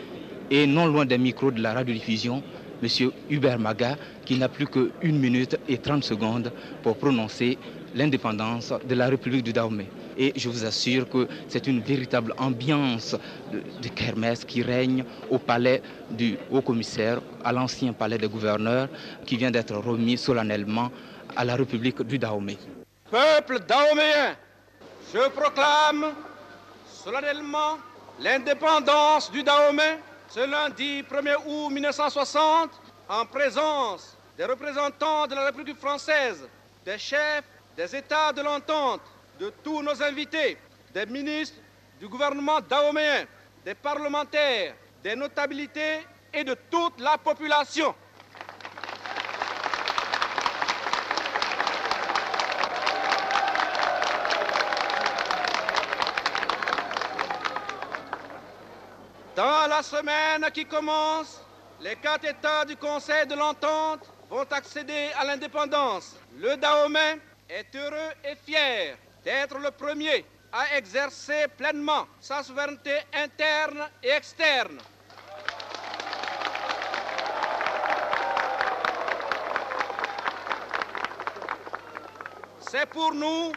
et 0.50 0.66
non 0.66 0.87
loin 0.87 1.04
des 1.04 1.18
micros 1.18 1.52
de 1.52 1.62
la 1.62 1.75
radiodiffusion, 1.75 2.42
M. 2.82 3.11
Hubert 3.30 3.58
Maga, 3.58 3.96
qui 4.25 4.37
n'a 4.37 4.49
plus 4.49 4.66
que 4.66 4.90
1 5.02 5.12
minute 5.12 5.56
et 5.68 5.78
30 5.78 6.02
secondes 6.02 6.52
pour 6.82 6.96
prononcer 6.96 7.56
l'indépendance 7.94 8.72
de 8.88 8.94
la 8.94 9.08
République 9.08 9.44
du 9.44 9.52
Dahomey. 9.52 9.87
Et 10.18 10.32
je 10.37 10.49
vous 10.49 10.64
assure 10.64 11.08
que 11.08 11.28
c'est 11.49 11.66
une 11.66 11.80
véritable 11.80 12.34
ambiance 12.38 13.16
de, 13.52 13.88
kermesse 13.88 14.44
qui 14.44 14.62
règne 14.62 15.04
au 15.30 15.38
palais 15.38 15.82
du 16.11 16.37
haut-commissaire, 16.50 17.20
à 17.44 17.52
l'ancien 17.52 17.92
palais 17.92 18.18
des 18.18 18.28
gouverneurs, 18.28 18.88
qui 19.25 19.37
vient 19.37 19.50
d'être 19.50 19.75
remis 19.76 20.16
solennellement 20.16 20.90
à 21.37 21.45
la 21.45 21.57
République 21.57 22.03
du 22.03 22.19
Dahomey. 22.19 22.59
Peuple 23.11 23.61
dahoméen, 23.61 24.37
je 25.12 25.29
proclame 25.29 26.15
solennellement 26.87 27.79
l'indépendance 28.21 29.31
du 29.31 29.43
Dahomey 29.43 29.99
ce 30.29 30.41
lundi 30.41 31.03
1er 31.03 31.37
août 31.47 31.69
1960 31.71 32.71
en 33.09 33.27
présence 33.27 34.17
des 34.39 34.45
représentants 34.47 35.27
de 35.27 35.35
la 35.35 35.45
République 35.47 35.79
française, 35.79 36.49
des 36.87 36.97
chefs 36.99 37.45
des 37.77 37.95
États 37.95 38.33
de 38.33 38.41
l'entente, 38.41 39.03
de 39.39 39.53
tous 39.62 39.83
nos 39.83 40.03
invités, 40.03 40.57
des 40.95 41.05
ministres 41.07 41.59
du 42.01 42.09
gouvernement 42.09 42.61
dahoméen, 42.61 43.27
des 43.65 43.75
parlementaires, 43.75 44.75
des 45.03 45.15
notabilités 45.15 46.01
et 46.33 46.45
de 46.45 46.57
toute 46.71 46.99
la 47.01 47.19
population. 47.19 47.95
Dans 59.35 59.67
la 59.67 59.83
semaine 59.83 60.51
qui 60.53 60.67
commence, 60.67 61.41
les 61.81 61.97
quatre 61.97 62.27
États 62.27 62.67
du 62.67 62.77
Conseil 62.77 63.27
de 63.27 63.35
l'entente 63.35 64.01
vont 64.29 64.45
accéder 64.51 65.09
à 65.19 65.25
l'indépendance. 65.25 66.17
Le 66.37 66.55
Dahomey 66.59 67.19
est 67.49 67.75
heureux 67.75 68.12
et 68.25 68.35
fier 68.37 68.99
d'être 69.25 69.59
le 69.59 69.71
premier 69.71 70.27
à 70.53 70.77
exercer 70.77 71.47
pleinement 71.57 72.07
sa 72.21 72.43
souveraineté 72.43 72.95
interne 73.15 73.89
et 74.03 74.11
externe. 74.11 74.79
C'est 82.71 82.87
pour 82.87 83.15
nous 83.15 83.53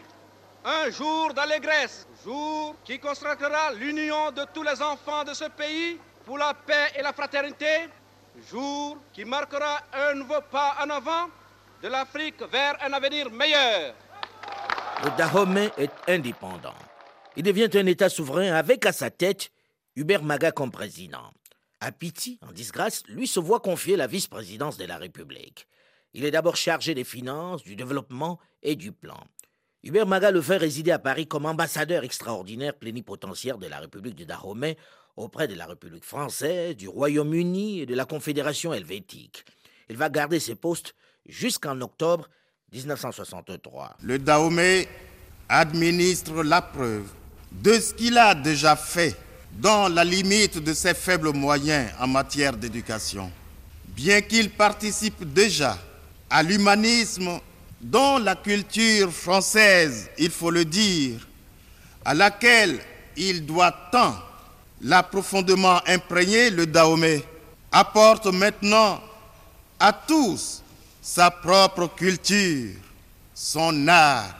un 0.66 0.90
jour 0.90 1.32
d'allégresse, 1.34 2.08
jour 2.24 2.76
qui 2.84 2.98
consacrera 3.00 3.72
l'union 3.74 4.32
de 4.32 4.42
tous 4.52 4.64
les 4.64 4.82
enfants 4.82 5.24
de 5.24 5.34
ce 5.34 5.46
pays 5.46 6.00
pour 6.26 6.40
la 6.40 6.54
paix 6.56 6.92
et 6.98 7.04
la 7.04 7.14
fraternité, 7.14 7.88
jour 8.50 8.98
qui 9.14 9.26
marquera 9.26 9.82
un 9.94 10.16
nouveau 10.16 10.42
pas 10.52 10.76
en 10.84 10.90
avant 10.90 11.30
de 11.84 11.88
l'Afrique 11.88 12.42
vers 12.52 12.76
un 12.84 12.92
avenir 12.94 13.30
meilleur. 13.32 13.94
Le 15.04 15.16
Dahomey 15.16 15.72
est 15.78 15.92
indépendant. 16.08 16.74
Il 17.36 17.44
devient 17.44 17.70
un 17.76 17.86
État 17.86 18.10
souverain 18.10 18.54
avec 18.54 18.86
à 18.88 18.92
sa 18.92 19.12
tête 19.12 19.52
Hubert 19.96 20.24
Maga 20.24 20.52
comme 20.52 20.72
président. 20.72 21.32
Apiti, 21.80 22.40
en 22.42 22.52
disgrâce, 22.52 23.04
lui 23.08 23.28
se 23.28 23.40
voit 23.40 23.60
confier 23.60 23.96
la 23.98 24.08
vice-présidence 24.08 24.78
de 24.78 24.86
la 24.86 24.98
République. 24.98 25.68
Il 26.14 26.26
est 26.26 26.32
d'abord 26.32 26.56
chargé 26.56 26.96
des 26.96 27.04
finances, 27.04 27.62
du 27.62 27.76
développement 27.76 28.40
et 28.64 28.76
du 28.76 28.92
plan. 28.92 29.20
Hubert 29.86 30.08
Maga 30.08 30.32
le 30.32 30.42
fait 30.42 30.58
résider 30.58 30.90
à 30.90 30.98
Paris 30.98 31.28
comme 31.28 31.46
ambassadeur 31.46 32.04
extraordinaire 32.04 32.74
plénipotentiaire 32.74 33.60
de 33.60 33.68
la 33.68 33.78
République 33.78 34.16
du 34.16 34.26
Dahomey 34.26 34.78
auprès 35.16 35.48
de 35.48 35.54
la 35.54 35.68
République 35.68 36.04
française, 36.04 36.76
du 36.76 36.88
Royaume-Uni 36.88 37.82
et 37.82 37.86
de 37.86 37.94
la 37.94 38.06
Confédération 38.06 38.74
helvétique. 38.74 39.46
Il 39.88 39.96
va 39.96 40.10
garder 40.10 40.40
ses 40.40 40.56
postes 40.56 40.96
jusqu'en 41.28 41.80
octobre 41.82 42.28
1963. 42.74 43.98
Le 44.02 44.18
Dahomey 44.18 44.88
administre 45.48 46.42
la 46.42 46.64
preuve 46.64 47.06
de 47.52 47.74
ce 47.74 47.94
qu'il 47.94 48.18
a 48.18 48.34
déjà 48.34 48.76
fait 48.76 49.16
dans 49.52 49.88
la 49.88 50.04
limite 50.04 50.58
de 50.58 50.74
ses 50.74 50.96
faibles 50.96 51.32
moyens 51.32 51.92
en 52.00 52.08
matière 52.08 52.58
d'éducation. 52.58 53.32
Bien 53.90 54.22
qu'il 54.22 54.50
participe 54.50 55.32
déjà 55.32 55.78
à 56.28 56.42
l'humanisme 56.42 57.40
dont 57.86 58.18
la 58.18 58.36
culture 58.36 59.12
française, 59.12 60.10
il 60.18 60.32
faut 60.32 60.50
le 60.50 60.66
dire, 60.66 61.20
à 62.04 62.16
laquelle 62.16 62.80
il 63.16 63.46
doit 63.46 63.72
tant, 63.92 64.16
l'a 64.82 65.04
profondément 65.04 65.80
imprégné, 65.86 66.50
le 66.50 66.66
Dahomey, 66.66 67.24
apporte 67.72 68.26
maintenant 68.26 69.00
à 69.80 69.94
tous 69.94 70.64
sa 71.00 71.30
propre 71.30 71.88
culture, 71.96 72.74
son 73.36 73.88
art, 73.88 74.36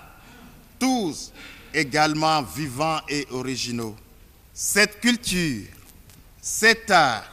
tous 0.80 1.32
également 1.72 2.42
vivants 2.42 3.02
et 3.08 3.28
originaux. 3.30 3.96
Cette 4.56 5.00
culture, 5.00 5.68
cet 6.42 6.90
art 6.90 7.26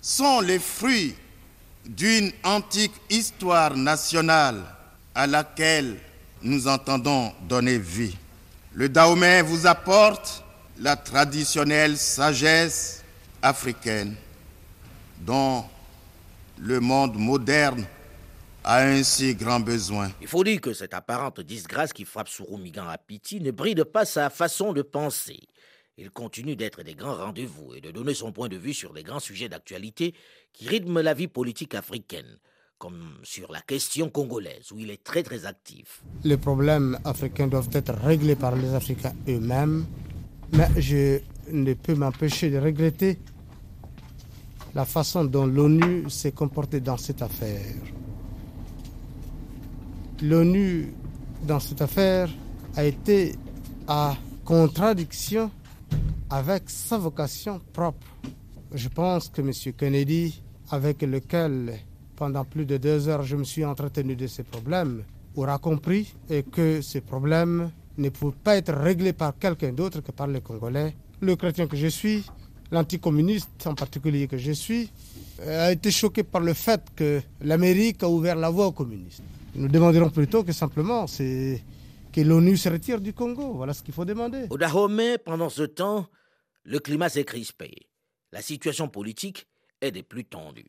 sont 0.00 0.40
les 0.40 0.60
fruits 0.60 1.16
d'une 1.84 2.30
antique 2.44 2.94
histoire 3.10 3.76
nationale 3.76 4.62
à 5.14 5.26
laquelle 5.26 5.96
nous 6.42 6.68
entendons 6.68 7.32
donner 7.48 7.78
vie. 7.78 8.16
Le 8.74 8.88
Dahomey 8.88 9.42
vous 9.42 9.66
apporte 9.66 10.44
la 10.78 10.96
traditionnelle 10.96 11.96
sagesse 11.96 13.04
africaine 13.42 14.16
dont 15.20 15.64
le 16.58 16.80
monde 16.80 17.16
moderne 17.16 17.84
a 18.64 18.82
un 18.82 19.02
si 19.02 19.34
grand 19.34 19.60
besoin. 19.60 20.10
Il 20.20 20.28
faut 20.28 20.44
dire 20.44 20.60
que 20.60 20.72
cette 20.72 20.94
apparente 20.94 21.40
disgrâce 21.40 21.92
qui 21.92 22.04
frappe 22.04 22.28
Souroumigan 22.28 22.88
à 22.88 22.98
Piti 22.98 23.40
ne 23.40 23.50
bride 23.50 23.84
pas 23.84 24.04
sa 24.04 24.30
façon 24.30 24.72
de 24.72 24.82
penser. 24.82 25.40
Il 25.98 26.10
continue 26.10 26.56
d'être 26.56 26.82
des 26.82 26.94
grands 26.94 27.16
rendez-vous 27.16 27.74
et 27.74 27.80
de 27.80 27.90
donner 27.90 28.14
son 28.14 28.32
point 28.32 28.48
de 28.48 28.56
vue 28.56 28.74
sur 28.74 28.92
les 28.92 29.02
grands 29.02 29.20
sujets 29.20 29.48
d'actualité 29.48 30.14
qui 30.52 30.68
rythment 30.68 31.00
la 31.00 31.14
vie 31.14 31.28
politique 31.28 31.74
africaine, 31.74 32.38
comme 32.82 33.14
sur 33.22 33.52
la 33.52 33.60
question 33.60 34.10
congolaise, 34.10 34.72
où 34.72 34.78
il 34.80 34.90
est 34.90 35.04
très 35.04 35.22
très 35.22 35.46
actif. 35.46 36.02
Les 36.24 36.36
problèmes 36.36 36.98
africains 37.04 37.46
doivent 37.46 37.68
être 37.74 37.94
réglés 37.94 38.34
par 38.34 38.56
les 38.56 38.74
Africains 38.74 39.14
eux-mêmes, 39.28 39.86
mais 40.52 40.66
je 40.78 41.20
ne 41.52 41.74
peux 41.74 41.94
m'empêcher 41.94 42.50
de 42.50 42.58
regretter 42.58 43.20
la 44.74 44.84
façon 44.84 45.24
dont 45.24 45.46
l'ONU 45.46 46.10
s'est 46.10 46.32
comportée 46.32 46.80
dans 46.80 46.96
cette 46.96 47.22
affaire. 47.22 47.76
L'ONU, 50.20 50.92
dans 51.46 51.60
cette 51.60 51.82
affaire, 51.82 52.28
a 52.74 52.82
été 52.84 53.36
à 53.86 54.16
contradiction 54.44 55.52
avec 56.30 56.64
sa 56.66 56.98
vocation 56.98 57.60
propre. 57.72 58.08
Je 58.74 58.88
pense 58.88 59.28
que 59.28 59.40
M. 59.40 59.52
Kennedy, 59.78 60.42
avec 60.72 61.02
lequel 61.02 61.78
pendant 62.16 62.44
plus 62.44 62.66
de 62.66 62.76
deux 62.76 63.08
heures 63.08 63.22
je 63.22 63.36
me 63.36 63.44
suis 63.44 63.64
entretenu 63.64 64.16
de 64.16 64.26
ces 64.26 64.42
problèmes, 64.42 65.04
aura 65.34 65.58
compris 65.58 66.14
que 66.52 66.80
ces 66.82 67.00
problèmes 67.00 67.70
ne 67.98 68.08
pouvaient 68.08 68.36
pas 68.42 68.56
être 68.56 68.72
réglés 68.72 69.12
par 69.12 69.38
quelqu'un 69.38 69.72
d'autre 69.72 70.00
que 70.00 70.12
par 70.12 70.26
les 70.26 70.40
Congolais. 70.40 70.94
Le 71.20 71.36
chrétien 71.36 71.66
que 71.66 71.76
je 71.76 71.86
suis, 71.86 72.24
l'anticommuniste 72.70 73.66
en 73.66 73.74
particulier 73.74 74.26
que 74.26 74.36
je 74.36 74.52
suis, 74.52 74.90
a 75.46 75.72
été 75.72 75.90
choqué 75.90 76.22
par 76.22 76.40
le 76.40 76.52
fait 76.54 76.82
que 76.94 77.20
l'Amérique 77.40 78.02
a 78.02 78.08
ouvert 78.08 78.36
la 78.36 78.50
voie 78.50 78.66
aux 78.66 78.72
communistes. 78.72 79.22
Nous 79.54 79.68
demanderons 79.68 80.10
plutôt 80.10 80.44
que 80.44 80.52
simplement 80.52 81.06
c'est 81.06 81.62
que 82.12 82.20
l'ONU 82.20 82.56
se 82.56 82.68
retire 82.68 83.00
du 83.00 83.12
Congo. 83.12 83.54
Voilà 83.54 83.72
ce 83.72 83.82
qu'il 83.82 83.94
faut 83.94 84.04
demander. 84.04 84.46
Au 84.50 84.58
Dahomey, 84.58 85.18
pendant 85.18 85.48
ce 85.48 85.62
temps, 85.62 86.06
le 86.64 86.78
climat 86.78 87.08
s'est 87.08 87.24
crispé. 87.24 87.70
La 88.32 88.42
situation 88.42 88.88
politique 88.88 89.46
est 89.80 89.90
des 89.90 90.02
plus 90.02 90.24
tendues. 90.24 90.68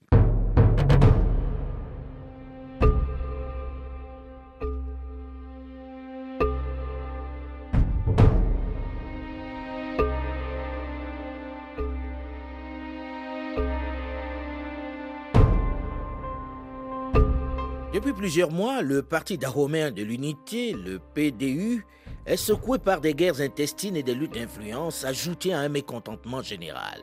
Depuis 18.04 18.20
plusieurs 18.20 18.52
mois, 18.52 18.82
le 18.82 19.02
Parti 19.02 19.38
dahoméen 19.38 19.90
de 19.90 20.04
l'Unité, 20.04 20.74
le 20.74 21.00
PDU, 21.00 21.86
est 22.26 22.36
secoué 22.36 22.78
par 22.78 23.00
des 23.00 23.14
guerres 23.14 23.40
intestines 23.40 23.96
et 23.96 24.04
des 24.04 24.14
luttes 24.14 24.34
d'influence 24.34 25.06
ajoutées 25.06 25.54
à 25.54 25.60
un 25.60 25.70
mécontentement 25.70 26.42
général. 26.42 27.00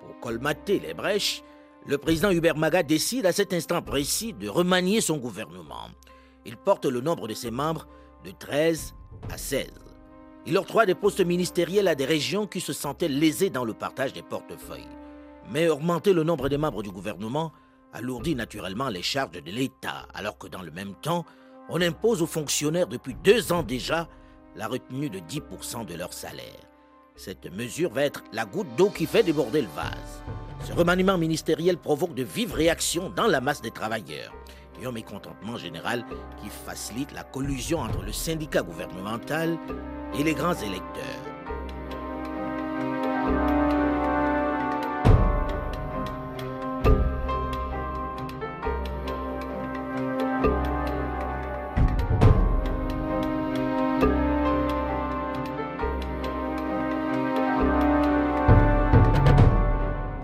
Pour 0.00 0.18
colmater 0.18 0.80
les 0.80 0.94
brèches, 0.94 1.44
le 1.86 1.96
président 1.96 2.32
Hubert 2.32 2.56
Maga 2.56 2.82
décide 2.82 3.24
à 3.26 3.30
cet 3.30 3.52
instant 3.52 3.82
précis 3.82 4.32
de 4.32 4.48
remanier 4.48 5.00
son 5.00 5.18
gouvernement. 5.18 5.90
Il 6.44 6.56
porte 6.56 6.86
le 6.86 7.00
nombre 7.00 7.28
de 7.28 7.34
ses 7.34 7.52
membres 7.52 7.86
de 8.24 8.32
13 8.32 8.96
à 9.30 9.38
16. 9.38 9.70
Il 10.46 10.58
octroie 10.58 10.86
des 10.86 10.96
postes 10.96 11.24
ministériels 11.24 11.86
à 11.86 11.94
des 11.94 12.04
régions 12.04 12.48
qui 12.48 12.60
se 12.60 12.72
sentaient 12.72 13.06
lésées 13.06 13.50
dans 13.50 13.64
le 13.64 13.74
partage 13.74 14.12
des 14.12 14.22
portefeuilles. 14.22 14.88
Mais 15.52 15.68
augmenter 15.68 16.12
le 16.12 16.24
nombre 16.24 16.48
des 16.48 16.58
membres 16.58 16.82
du 16.82 16.90
gouvernement 16.90 17.52
alourdit 17.92 18.34
naturellement 18.34 18.88
les 18.88 19.02
charges 19.02 19.42
de 19.42 19.50
l'État, 19.50 20.06
alors 20.14 20.38
que 20.38 20.46
dans 20.46 20.62
le 20.62 20.70
même 20.70 20.94
temps, 20.94 21.24
on 21.68 21.80
impose 21.80 22.22
aux 22.22 22.26
fonctionnaires 22.26 22.86
depuis 22.86 23.14
deux 23.14 23.52
ans 23.52 23.62
déjà 23.62 24.08
la 24.56 24.68
retenue 24.68 25.10
de 25.10 25.18
10% 25.18 25.86
de 25.86 25.94
leur 25.94 26.12
salaire. 26.12 26.68
Cette 27.16 27.50
mesure 27.52 27.90
va 27.90 28.02
être 28.02 28.24
la 28.32 28.44
goutte 28.44 28.74
d'eau 28.76 28.88
qui 28.88 29.06
fait 29.06 29.22
déborder 29.22 29.62
le 29.62 29.68
vase. 29.68 30.22
Ce 30.64 30.72
remaniement 30.72 31.18
ministériel 31.18 31.76
provoque 31.76 32.14
de 32.14 32.22
vives 32.22 32.54
réactions 32.54 33.10
dans 33.10 33.26
la 33.26 33.40
masse 33.40 33.60
des 33.60 33.70
travailleurs 33.70 34.32
et 34.80 34.86
un 34.86 34.92
mécontentement 34.92 35.56
général 35.56 36.04
qui 36.42 36.48
facilite 36.48 37.12
la 37.12 37.22
collusion 37.22 37.80
entre 37.80 38.02
le 38.02 38.12
syndicat 38.12 38.62
gouvernemental 38.62 39.58
et 40.18 40.22
les 40.22 40.34
grands 40.34 40.54
électeurs. 40.54 41.22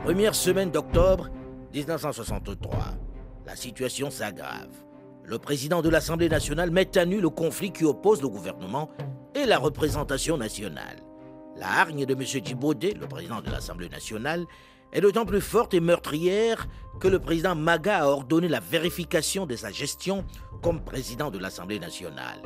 Première 0.08 0.34
semaine 0.34 0.70
d'octobre 0.70 1.28
1963, 1.74 2.78
la 3.44 3.54
situation 3.54 4.10
s'aggrave. 4.10 4.72
Le 5.22 5.38
président 5.38 5.82
de 5.82 5.90
l'Assemblée 5.90 6.30
nationale 6.30 6.70
met 6.70 6.96
à 6.96 7.04
nu 7.04 7.20
le 7.20 7.28
conflit 7.28 7.72
qui 7.72 7.84
oppose 7.84 8.22
le 8.22 8.28
gouvernement 8.30 8.88
et 9.34 9.44
la 9.44 9.58
représentation 9.58 10.38
nationale. 10.38 10.96
La 11.56 11.80
hargne 11.80 12.06
de 12.06 12.14
M. 12.14 12.22
Djiboude, 12.22 12.94
le 12.98 13.06
président 13.06 13.42
de 13.42 13.50
l'Assemblée 13.50 13.90
nationale, 13.90 14.46
est 14.94 15.02
d'autant 15.02 15.26
plus 15.26 15.42
forte 15.42 15.74
et 15.74 15.80
meurtrière 15.80 16.68
que 17.00 17.08
le 17.08 17.18
président 17.18 17.54
Maga 17.54 17.98
a 17.98 18.06
ordonné 18.06 18.48
la 18.48 18.60
vérification 18.60 19.44
de 19.44 19.56
sa 19.56 19.70
gestion 19.70 20.24
comme 20.62 20.82
président 20.82 21.30
de 21.30 21.36
l'Assemblée 21.38 21.80
nationale. 21.80 22.40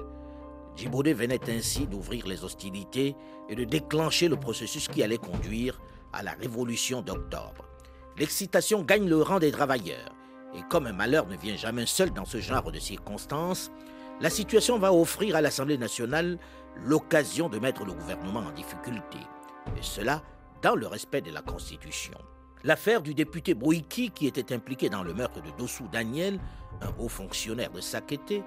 Djiboude 0.75 1.11
venait 1.11 1.49
ainsi 1.49 1.87
d'ouvrir 1.87 2.26
les 2.26 2.42
hostilités 2.42 3.14
et 3.49 3.54
de 3.54 3.62
déclencher 3.62 4.26
le 4.26 4.37
processus 4.37 4.88
qui 4.88 5.00
allait 5.04 5.16
conduire 5.16 5.81
à 6.12 6.23
la 6.23 6.33
révolution 6.33 7.02
d'octobre. 7.02 7.64
L'excitation 8.19 8.83
gagne 8.83 9.09
le 9.09 9.23
rang 9.23 9.38
des 9.38 9.52
travailleurs, 9.52 10.14
et 10.54 10.62
comme 10.69 10.87
un 10.87 10.92
malheur 10.92 11.26
ne 11.26 11.37
vient 11.37 11.57
jamais 11.57 11.87
seul 11.87 12.11
dans 12.11 12.25
ce 12.25 12.38
genre 12.38 12.71
de 12.71 12.78
circonstances, 12.78 13.71
la 14.21 14.31
situation 14.31 14.78
va 14.78 14.92
offrir 14.92 15.37
à 15.37 15.40
l'Assemblée 15.40 15.78
nationale 15.78 16.38
l'occasion 16.76 17.49
de 17.49 17.59
mettre 17.59 17.85
le 17.85 17.92
gouvernement 17.92 18.40
en 18.40 18.52
difficulté, 18.52 19.19
et 19.76 19.83
cela 19.83 20.23
dans 20.62 20.75
le 20.75 20.87
respect 20.87 21.23
de 21.23 21.31
la 21.31 21.42
Constitution. 21.42 22.19
L'affaire 22.64 23.02
du 23.02 23.14
député 23.14 23.54
Boiki, 23.54 24.11
qui 24.11 24.26
était 24.26 24.54
impliqué 24.54 24.88
dans 24.88 25.02
le 25.02 25.14
meurtre 25.14 25.42
de 25.42 25.50
Dossou 25.59 25.88
Daniel, 25.90 26.38
un 26.81 26.92
haut 26.99 27.09
fonctionnaire 27.09 27.71
de 27.71 27.81
Sakété, 27.81 28.45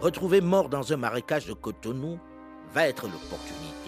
retrouvé 0.00 0.40
mort 0.40 0.68
dans 0.68 0.92
un 0.92 0.96
marécage 0.96 1.46
de 1.46 1.52
Cotonou, 1.52 2.18
va 2.72 2.88
être 2.88 3.04
l'opportunité. 3.04 3.81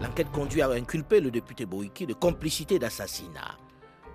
L'enquête 0.00 0.30
conduit 0.30 0.62
à 0.62 0.70
inculper 0.70 1.20
le 1.20 1.30
député 1.30 1.66
Boiki 1.66 2.06
de 2.06 2.14
complicité 2.14 2.78
d'assassinat. 2.78 3.58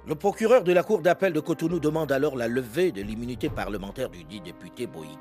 Le 0.07 0.15
procureur 0.15 0.63
de 0.63 0.71
la 0.71 0.83
Cour 0.83 1.01
d'appel 1.01 1.33
de 1.33 1.39
Cotonou 1.39 1.79
demande 1.79 2.11
alors 2.11 2.35
la 2.35 2.47
levée 2.47 2.91
de 2.91 3.01
l'immunité 3.01 3.49
parlementaire 3.49 4.09
du 4.09 4.23
dit 4.23 4.41
député 4.41 4.87
Boiki. 4.87 5.17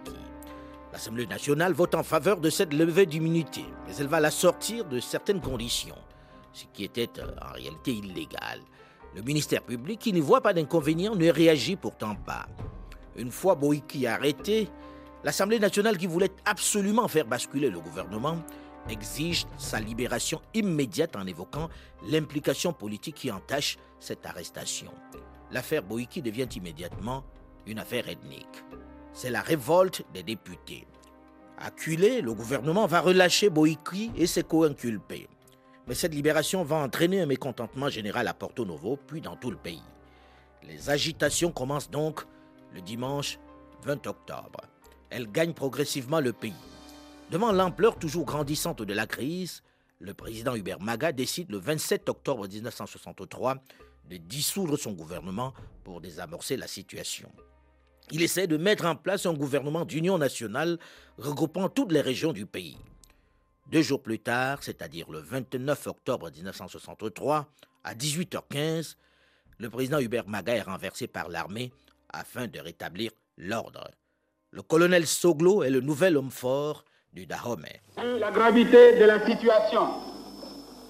L'Assemblée 0.93 1.27
nationale 1.27 1.73
vote 1.73 1.95
en 1.95 2.03
faveur 2.03 2.39
de 2.39 2.51
cette 2.51 2.75
levée 2.75 3.07
d'immunité, 3.07 3.65
mais 3.87 3.95
elle 3.97 4.09
va 4.09 4.21
la 4.21 4.31
sortir 4.31 4.85
de 4.85 5.01
certaines 5.01 5.41
conditions, 5.41 5.97
ce 6.53 6.65
qui 6.73 6.85
était 6.85 7.09
euh, 7.19 7.31
en 7.41 7.55
réalité 7.55 7.93
illégal. 7.93 8.61
Le 9.17 9.23
ministère 9.23 9.63
public, 9.63 9.99
qui 9.99 10.13
n'y 10.13 10.21
voit 10.21 10.43
pas 10.43 10.53
d'inconvénient, 10.53 11.15
ne 11.15 11.31
réagit 11.31 11.77
pourtant 11.77 12.15
pas. 12.15 12.47
Une 13.17 13.31
fois 13.31 13.55
Boïki 13.55 14.07
arrêté, 14.07 14.69
l'Assemblée 15.25 15.59
nationale, 15.59 15.97
qui 15.97 16.07
voulait 16.07 16.33
absolument 16.45 17.09
faire 17.09 17.27
basculer 17.27 17.71
le 17.71 17.81
gouvernement, 17.81 18.39
exige 18.89 19.47
sa 19.59 19.81
libération 19.81 20.41
immédiate 20.55 21.17
en 21.17 21.27
évoquant 21.27 21.69
l'implication 22.07 22.73
politique 22.73 23.17
qui 23.17 23.31
entache 23.31 23.79
cette 24.01 24.27
arrestation. 24.27 24.93
L'affaire 25.51 25.83
Boïki 25.83 26.23
devient 26.23 26.49
immédiatement 26.55 27.25
une 27.67 27.79
affaire 27.79 28.09
ethnique 28.09 28.65
c'est 29.13 29.31
la 29.31 29.43
révolte 29.43 30.05
des 30.13 30.23
députés. 30.23 30.87
Acculé, 31.59 32.23
le 32.23 32.35
gouvernement 32.35 32.87
va 32.87 33.01
relâcher 33.01 33.51
Boïki 33.51 34.11
et 34.17 34.27
ses 34.27 34.43
co-inculpés. 34.43 35.29
Mais 35.87 35.95
cette 35.95 36.15
libération 36.15 36.65
va 36.65 36.77
entraîner 36.77 37.21
un 37.21 37.27
mécontentement 37.27 37.89
général 37.89 38.29
à 38.29 38.35
Porto 38.35 38.65
Novo, 38.65 38.99
puis 39.07 39.21
dans 39.21 39.37
tout 39.37 39.51
le 39.51 39.57
pays. 39.57 39.83
Les 40.63 40.91
agitations 40.91 41.51
commencent 41.51 41.91
donc 41.91 42.25
le 42.73 42.81
dimanche 42.81 43.39
20 43.85 44.07
octobre. 44.07 44.61
Elles 45.11 45.31
gagnent 45.31 45.53
progressivement 45.53 46.21
le 46.21 46.33
pays. 46.33 46.55
Devant 47.33 47.51
l'ampleur 47.51 47.99
toujours 47.99 48.27
grandissante 48.27 48.83
de 48.83 48.93
la 48.93 49.07
crise, 49.07 49.63
le 50.01 50.13
président 50.13 50.55
Hubert 50.55 50.83
Maga 50.83 51.13
décide 51.13 51.51
le 51.51 51.57
27 51.57 52.11
octobre 52.11 52.47
1963 52.47 53.57
de 54.11 54.19
dissoudre 54.19 54.77
son 54.79 54.93
gouvernement 54.93 55.55
pour 55.83 56.03
désamorcer 56.03 56.59
la 56.59 56.67
situation. 56.67 57.33
Il 58.11 58.21
essaie 58.21 58.47
de 58.47 58.59
mettre 58.59 58.85
en 58.85 58.97
place 58.97 59.25
un 59.25 59.33
gouvernement 59.33 59.87
d'union 59.87 60.19
nationale 60.19 60.79
regroupant 61.17 61.71
toutes 61.71 61.93
les 61.93 62.03
régions 62.03 62.35
du 62.35 62.45
pays. 62.45 62.77
Deux 63.71 63.81
jours 63.81 64.03
plus 64.03 64.19
tard, 64.19 64.63
c'est-à-dire 64.63 65.11
le 65.11 65.21
29 65.21 65.87
octobre 65.87 66.31
1963, 66.31 67.49
à 67.83 67.95
18h15, 67.95 68.97
le 69.57 69.71
président 69.71 70.01
Hubert 70.01 70.29
Maga 70.29 70.55
est 70.55 70.61
renversé 70.61 71.07
par 71.07 71.31
l'armée 71.31 71.73
afin 72.11 72.47
de 72.47 72.61
rétablir 72.61 73.11
l'ordre. 73.39 73.91
Le 74.51 74.61
colonel 74.61 75.07
Soglo 75.07 75.63
est 75.63 75.71
le 75.71 75.81
nouvel 75.81 76.19
homme 76.19 76.31
fort 76.31 76.85
du 77.13 77.27
Dahomey. 77.27 77.81
la 77.97 78.31
gravité 78.31 78.97
de 78.99 79.05
la 79.05 79.25
situation, 79.27 79.89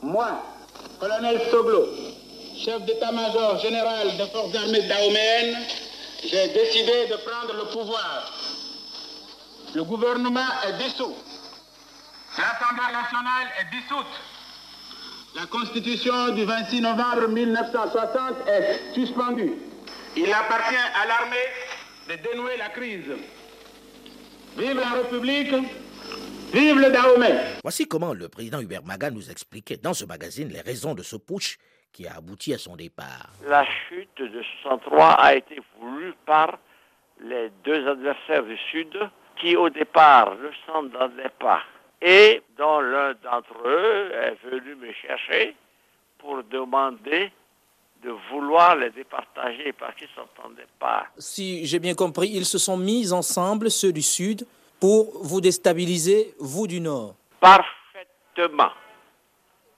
moi, 0.02 0.42
colonel 1.00 1.40
Soglo, 1.50 1.86
chef 2.56 2.82
d'état-major 2.84 3.58
général 3.58 4.16
des 4.16 4.26
forces 4.28 4.54
armées 4.54 4.82
dahoméennes, 4.82 5.56
j'ai 6.22 6.48
décidé 6.48 7.06
de 7.10 7.16
prendre 7.28 7.54
le 7.54 7.70
pouvoir. 7.72 8.32
Le 9.74 9.82
gouvernement 9.82 10.46
est 10.68 10.84
dissous. 10.84 11.14
L'Assemblée 12.38 12.92
nationale 12.92 13.48
est 13.60 13.76
dissoute. 13.76 14.06
La 15.34 15.46
Constitution 15.46 16.28
du 16.34 16.44
26 16.44 16.82
novembre 16.82 17.28
1960 17.28 18.48
est 18.48 18.94
suspendue. 18.94 19.54
Il 20.16 20.32
appartient 20.32 20.76
à 20.76 21.06
l'armée 21.06 21.36
de 22.10 22.30
dénouer 22.30 22.56
la 22.58 22.68
crise. 22.68 23.10
Vive 24.56 24.76
la 24.78 24.90
République, 24.90 25.54
vive 26.52 26.78
le 26.78 26.90
Dahomey. 26.90 27.34
Voici 27.62 27.88
comment 27.88 28.12
le 28.12 28.28
président 28.28 28.60
Hubert 28.60 28.84
Maga 28.84 29.10
nous 29.10 29.30
expliquait 29.30 29.78
dans 29.78 29.94
ce 29.94 30.04
magazine 30.04 30.48
les 30.48 30.60
raisons 30.60 30.94
de 30.94 31.02
ce 31.02 31.16
putsch 31.16 31.58
qui 31.92 32.06
a 32.06 32.16
abouti 32.16 32.52
à 32.54 32.58
son 32.58 32.76
départ. 32.76 33.28
La 33.46 33.64
chute 33.88 34.08
de 34.18 34.42
63 34.62 35.10
a 35.12 35.34
été 35.34 35.60
voulue 35.80 36.14
par 36.26 36.58
les 37.24 37.50
deux 37.64 37.86
adversaires 37.88 38.44
du 38.44 38.56
Sud 38.70 38.92
qui 39.40 39.56
au 39.56 39.70
départ 39.70 40.34
ne 40.36 40.50
s'entendaient 40.66 41.32
pas 41.38 41.62
et 42.00 42.42
dont 42.58 42.80
l'un 42.80 43.14
d'entre 43.22 43.54
eux 43.64 44.10
est 44.12 44.36
venu 44.50 44.74
me 44.74 44.92
chercher 44.92 45.54
pour 46.18 46.42
demander 46.44 47.30
de 48.02 48.10
vouloir 48.30 48.76
les 48.76 48.90
départager 48.90 49.72
parce 49.72 49.94
qu'ils 49.94 50.08
ne 50.16 50.24
s'entendaient 50.24 50.66
pas. 50.78 51.06
Si 51.18 51.64
j'ai 51.66 51.78
bien 51.78 51.94
compris, 51.94 52.30
ils 52.32 52.44
se 52.44 52.58
sont 52.58 52.76
mis 52.76 53.12
ensemble, 53.12 53.70
ceux 53.70 53.92
du 53.92 54.02
Sud, 54.02 54.44
pour 54.82 55.22
vous 55.22 55.40
déstabiliser, 55.40 56.34
vous 56.40 56.66
du 56.66 56.80
Nord. 56.80 57.14
Parfaitement. 57.38 58.72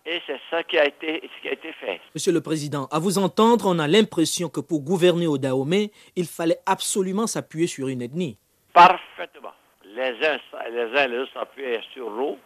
Et 0.07 0.19
c'est 0.27 0.40
ça 0.51 0.62
qui 0.62 0.79
a, 0.79 0.87
été, 0.87 1.21
ce 1.23 1.43
qui 1.43 1.49
a 1.49 1.53
été 1.53 1.75
fait. 1.75 2.01
Monsieur 2.14 2.33
le 2.33 2.40
Président, 2.40 2.87
à 2.90 2.99
vous 2.99 3.19
entendre, 3.19 3.67
on 3.69 3.79
a 3.81 3.87
l'impression 3.87 4.49
que 4.49 4.61
pour 4.61 4.81
gouverner 4.81 5.27
au 5.27 5.37
Dahomey, 5.37 5.90
il 6.17 6.25
fallait 6.25 6.59
absolument 6.64 7.27
s'appuyer 7.27 7.67
sur 7.67 7.88
une 7.88 8.01
ethnie. 8.01 8.38
Parfaitement. 8.73 9.53
Les 9.85 10.14
uns 10.27 10.38
les, 10.71 10.99
uns, 10.99 11.07
les 11.07 11.19
autres 11.19 11.35
s'appuyaient 11.35 11.83
sur 11.93 12.09
l'eau 12.09 12.38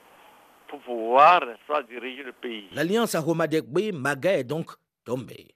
pour 0.67 0.81
pouvoir 0.81 1.45
soit, 1.65 1.85
diriger 1.85 2.25
le 2.25 2.33
pays. 2.33 2.67
L'alliance 2.73 3.15
à 3.15 3.25
Homadegbe, 3.25 3.93
Maga 3.95 4.33
est 4.37 4.43
donc 4.43 4.73
tombée. 5.05 5.55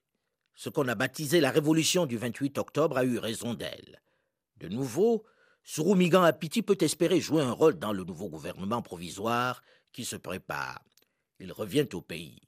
Ce 0.54 0.68
qu'on 0.68 0.86
a 0.86 0.94
baptisé 0.94 1.40
la 1.40 1.50
révolution 1.50 2.06
du 2.06 2.16
28 2.16 2.58
octobre 2.58 2.96
a 2.96 3.04
eu 3.04 3.18
raison 3.18 3.54
d'elle. 3.54 4.00
De 4.58 4.68
nouveau, 4.68 5.24
Surumigan 5.64 6.22
Apiti 6.22 6.62
peut 6.62 6.78
espérer 6.80 7.20
jouer 7.20 7.42
un 7.42 7.52
rôle 7.52 7.78
dans 7.78 7.92
le 7.92 8.04
nouveau 8.04 8.28
gouvernement 8.28 8.82
provisoire 8.82 9.62
qui 9.92 10.04
se 10.04 10.16
prépare 10.16 10.82
il 11.42 11.52
revient 11.52 11.86
au 11.92 12.00
pays. 12.00 12.40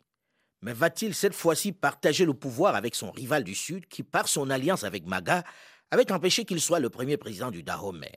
Mais 0.62 0.72
va-t-il 0.72 1.14
cette 1.14 1.34
fois-ci 1.34 1.72
partager 1.72 2.24
le 2.24 2.32
pouvoir 2.32 2.74
avec 2.74 2.94
son 2.94 3.10
rival 3.10 3.44
du 3.44 3.54
Sud 3.54 3.86
qui, 3.86 4.02
par 4.02 4.28
son 4.28 4.48
alliance 4.50 4.84
avec 4.84 5.06
Maga, 5.06 5.44
avait 5.90 6.10
empêché 6.10 6.44
qu'il 6.44 6.60
soit 6.60 6.80
le 6.80 6.88
premier 6.88 7.16
président 7.16 7.50
du 7.50 7.62
Dahomey? 7.62 8.12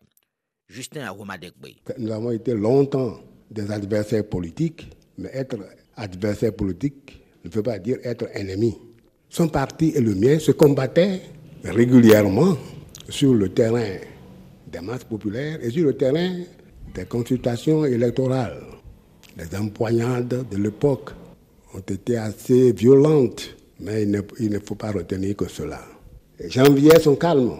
Justin 0.68 1.02
Aromadekbe. 1.02 1.68
Nous 1.98 2.12
avons 2.12 2.32
été 2.32 2.54
longtemps 2.54 3.20
des 3.52 3.70
adversaires 3.72 4.28
politiques, 4.28 4.90
mais 5.18 5.30
être 5.34 5.58
adversaire 5.96 6.54
politique 6.54 7.22
ne 7.44 7.50
veut 7.50 7.64
pas 7.64 7.80
dire 7.80 7.98
être 8.04 8.28
ennemi. 8.34 8.78
Son 9.30 9.50
parti 9.50 9.92
et 9.96 10.02
le 10.02 10.16
mien 10.16 10.40
se 10.40 10.52
combattaient 10.52 11.22
régulièrement 11.64 12.58
sur 13.10 13.34
le 13.34 13.50
terrain 13.50 13.98
des 14.72 14.80
masses 14.82 15.04
populaires 15.04 15.60
et 15.62 15.70
sur 15.70 15.86
le 15.86 15.96
terrain 15.96 16.42
des 16.94 17.06
consultations 17.06 17.86
électorales. 17.86 18.64
Les 19.38 19.56
empoignades 19.58 20.48
de 20.50 20.58
l'époque 20.58 21.12
ont 21.74 21.80
été 21.80 22.18
assez 22.18 22.72
violentes, 22.72 23.56
mais 23.80 24.04
il 24.04 24.50
ne, 24.50 24.60
faut 24.60 24.76
pas 24.76 24.92
retenir 24.92 25.36
que 25.36 25.48
cela. 25.48 25.82
J'enviais 26.40 27.00
son 27.00 27.16
calme, 27.16 27.52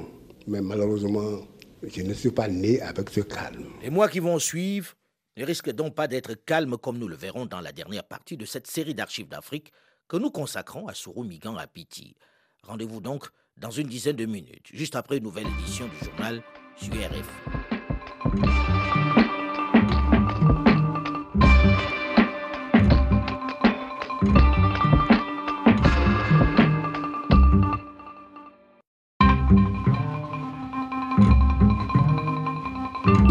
mais 0.48 0.62
malheureusement, 0.62 1.42
je 1.84 2.02
ne 2.02 2.14
suis 2.14 2.32
pas 2.32 2.48
né 2.48 2.82
avec 2.82 3.10
ce 3.10 3.22
calme. 3.22 3.66
Les 3.82 3.90
mois 3.90 4.10
qui 4.10 4.20
vont 4.20 4.40
suivre 4.40 4.94
ne 5.36 5.46
risquent 5.46 5.72
donc 5.72 5.94
pas 5.94 6.08
d'être 6.08 6.34
calmes 6.46 6.78
comme 6.78 6.98
nous 6.98 7.08
le 7.08 7.16
verrons 7.16 7.46
dans 7.46 7.62
la 7.62 7.72
dernière 7.72 8.04
partie 8.04 8.38
de 8.38 8.46
cette 8.46 8.68
série 8.68 8.96
d'archives 8.96 9.28
d'Afrique 9.28 9.72
que 10.08 10.18
nous 10.18 10.32
consacrons 10.32 10.88
à 10.88 10.94
Sourou 10.94 11.24
Migan 11.24 11.56
Apiti. 11.58 12.16
Rendez-vous 12.64 13.02
donc 13.02 13.28
dans 13.58 13.72
une 13.72 13.88
dizaine 13.88 14.16
de 14.16 14.26
minutes, 14.26 14.68
juste 14.74 14.96
après 14.96 15.18
une 15.18 15.24
nouvelle 15.24 15.48
édition 15.60 15.88
du 15.88 16.06
journal 16.06 16.42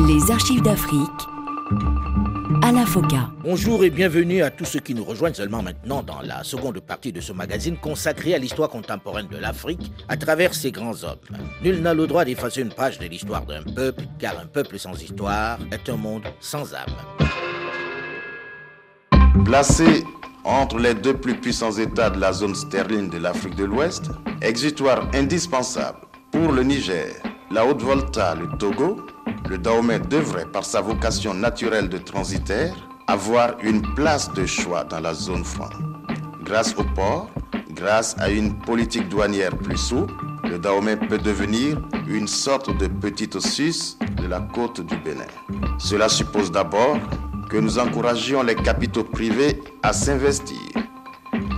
Les 0.07 0.31
archives 0.31 0.63
d'Afrique 0.63 1.36
à 2.67 2.73
la 2.73 2.85
FOCA. 2.85 3.31
Bonjour 3.45 3.85
et 3.85 3.91
bienvenue 3.91 4.43
à 4.43 4.51
tous 4.51 4.65
ceux 4.65 4.81
qui 4.81 4.93
nous 4.93 5.05
rejoignent 5.05 5.35
seulement 5.35 5.63
maintenant 5.63 6.03
dans 6.03 6.21
la 6.21 6.43
seconde 6.43 6.81
partie 6.81 7.13
de 7.13 7.21
ce 7.21 7.33
magazine 7.33 7.77
consacré 7.77 8.35
à 8.35 8.39
l'histoire 8.39 8.69
contemporaine 8.69 9.29
de 9.29 9.37
l'Afrique 9.37 9.93
à 10.09 10.17
travers 10.17 10.53
ses 10.53 10.73
grands 10.73 11.05
hommes. 11.05 11.21
Nul 11.63 11.81
n'a 11.81 11.95
le 11.95 12.09
droit 12.09 12.25
d'effacer 12.25 12.63
une 12.63 12.73
page 12.73 12.99
de 12.99 13.07
l'histoire 13.07 13.47
d'un 13.47 13.63
peuple, 13.63 14.03
car 14.19 14.37
un 14.41 14.47
peuple 14.47 14.81
sans 14.81 15.01
histoire 15.01 15.61
est 15.71 15.89
un 15.89 15.97
monde 15.97 16.25
sans 16.41 16.75
âme. 16.75 16.91
Placé 19.45 20.03
entre 20.43 20.81
les 20.81 20.95
deux 20.95 21.15
plus 21.15 21.37
puissants 21.37 21.71
États 21.71 22.11
de 22.11 22.19
la 22.19 22.33
zone 22.33 22.57
sterling 22.57 23.11
de 23.11 23.19
l'Afrique 23.19 23.55
de 23.55 23.65
l'Ouest, 23.65 24.11
exitoire 24.43 25.09
indispensable 25.15 25.99
pour 26.33 26.51
le 26.51 26.65
Niger, 26.65 27.15
la 27.53 27.65
Haute-Volta, 27.65 28.35
le 28.35 28.49
Togo, 28.59 29.07
le 29.49 29.59
Dahomey 29.59 29.99
devrait, 30.01 30.47
par 30.47 30.65
sa 30.65 30.81
vocation 30.81 31.35
naturelle 31.35 31.89
de 31.89 31.99
transitaire, 31.99 32.75
avoir 33.07 33.57
une 33.63 33.83
place 33.95 34.33
de 34.33 34.47
choix 34.47 34.85
dans 34.85 35.01
la 35.01 35.15
zone 35.15 35.45
franc. 35.45 35.71
Grâce 36.43 36.75
au 36.77 36.85
port, 36.95 37.29
grâce 37.71 38.17
à 38.19 38.31
une 38.31 38.59
politique 38.59 39.09
douanière 39.09 39.57
plus 39.57 39.77
souple, 39.77 40.15
le 40.45 40.59
Dahomey 40.59 40.97
peut 40.97 41.19
devenir 41.19 41.81
une 42.09 42.29
sorte 42.29 42.77
de 42.77 42.87
petite 42.87 43.39
Suisse 43.41 43.99
de 44.17 44.27
la 44.27 44.41
côte 44.41 44.81
du 44.81 44.97
Bénin. 44.97 45.27
Cela 45.79 46.09
suppose 46.09 46.51
d'abord 46.51 46.99
que 47.49 47.57
nous 47.57 47.79
encouragions 47.79 48.43
les 48.43 48.55
capitaux 48.55 49.05
privés 49.05 49.61
à 49.83 49.93
s'investir 49.93 50.59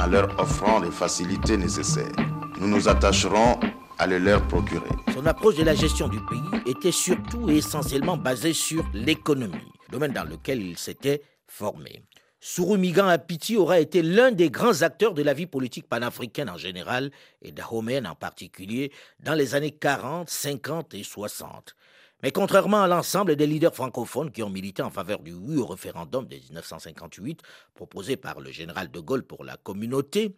en 0.00 0.06
leur 0.06 0.28
offrant 0.38 0.80
les 0.80 0.90
facilités 0.90 1.56
nécessaires. 1.56 2.12
Nous 2.60 2.68
nous 2.68 2.88
attacherons 2.88 3.58
à 3.98 4.06
leur 4.06 4.46
procurer. 4.48 4.88
Son 5.12 5.26
approche 5.26 5.56
de 5.56 5.64
la 5.64 5.74
gestion 5.74 6.08
du 6.08 6.18
pays 6.26 6.62
était 6.66 6.92
surtout 6.92 7.50
et 7.50 7.56
essentiellement 7.56 8.16
basée 8.16 8.52
sur 8.52 8.84
l'économie, 8.94 9.72
domaine 9.90 10.12
dans 10.12 10.24
lequel 10.24 10.62
il 10.62 10.78
s'était 10.78 11.22
formé. 11.46 12.02
Migan 12.78 13.08
Apiti 13.08 13.56
aura 13.56 13.80
été 13.80 14.00
l'un 14.02 14.30
des 14.30 14.50
grands 14.50 14.82
acteurs 14.82 15.12
de 15.14 15.22
la 15.22 15.34
vie 15.34 15.46
politique 15.46 15.88
panafricaine 15.88 16.48
en 16.48 16.56
général 16.56 17.10
et 17.42 17.50
dahoméenne 17.50 18.06
en 18.06 18.14
particulier 18.14 18.92
dans 19.20 19.34
les 19.34 19.56
années 19.56 19.72
40, 19.72 20.30
50 20.30 20.94
et 20.94 21.02
60. 21.02 21.74
Mais 22.22 22.30
contrairement 22.30 22.82
à 22.82 22.88
l'ensemble 22.88 23.36
des 23.36 23.46
leaders 23.46 23.74
francophones 23.74 24.30
qui 24.30 24.42
ont 24.42 24.50
milité 24.50 24.82
en 24.82 24.90
faveur 24.90 25.20
du 25.20 25.32
oui 25.32 25.56
au 25.56 25.66
référendum 25.66 26.26
de 26.26 26.36
1958 26.36 27.42
proposé 27.74 28.16
par 28.16 28.40
le 28.40 28.50
général 28.50 28.90
de 28.90 29.00
Gaulle 29.00 29.24
pour 29.24 29.44
la 29.44 29.56
communauté, 29.56 30.36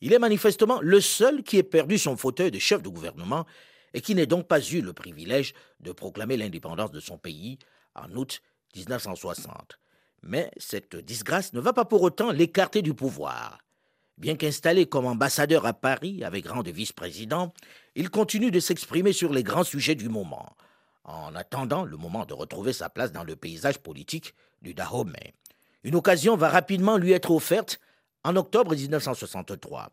il 0.00 0.12
est 0.12 0.18
manifestement 0.18 0.80
le 0.80 1.00
seul 1.00 1.42
qui 1.42 1.58
ait 1.58 1.62
perdu 1.62 1.98
son 1.98 2.16
fauteuil 2.16 2.50
de 2.50 2.58
chef 2.58 2.82
de 2.82 2.88
gouvernement 2.88 3.46
et 3.94 4.00
qui 4.00 4.14
n'ait 4.14 4.26
donc 4.26 4.46
pas 4.46 4.60
eu 4.60 4.80
le 4.80 4.92
privilège 4.92 5.54
de 5.80 5.92
proclamer 5.92 6.36
l'indépendance 6.36 6.90
de 6.90 7.00
son 7.00 7.18
pays 7.18 7.58
en 7.94 8.10
août 8.12 8.40
1960. 8.76 9.78
Mais 10.22 10.50
cette 10.56 10.96
disgrâce 10.96 11.52
ne 11.52 11.60
va 11.60 11.72
pas 11.72 11.84
pour 11.84 12.02
autant 12.02 12.32
l'écarter 12.32 12.82
du 12.82 12.94
pouvoir. 12.94 13.58
Bien 14.18 14.34
qu'installé 14.34 14.86
comme 14.86 15.06
ambassadeur 15.06 15.64
à 15.64 15.72
Paris 15.72 16.24
avec 16.24 16.48
rang 16.48 16.62
de 16.62 16.72
vice-président, 16.72 17.52
il 17.94 18.10
continue 18.10 18.50
de 18.50 18.60
s'exprimer 18.60 19.12
sur 19.12 19.32
les 19.32 19.44
grands 19.44 19.64
sujets 19.64 19.94
du 19.94 20.08
moment, 20.08 20.56
en 21.04 21.34
attendant 21.36 21.84
le 21.84 21.96
moment 21.96 22.24
de 22.24 22.34
retrouver 22.34 22.72
sa 22.72 22.88
place 22.88 23.12
dans 23.12 23.22
le 23.22 23.36
paysage 23.36 23.78
politique 23.78 24.34
du 24.60 24.74
Dahomey. 24.74 25.34
Une 25.84 25.94
occasion 25.94 26.36
va 26.36 26.48
rapidement 26.48 26.96
lui 26.96 27.12
être 27.12 27.30
offerte 27.30 27.78
en 28.24 28.36
octobre 28.36 28.74
1963, 28.74 29.90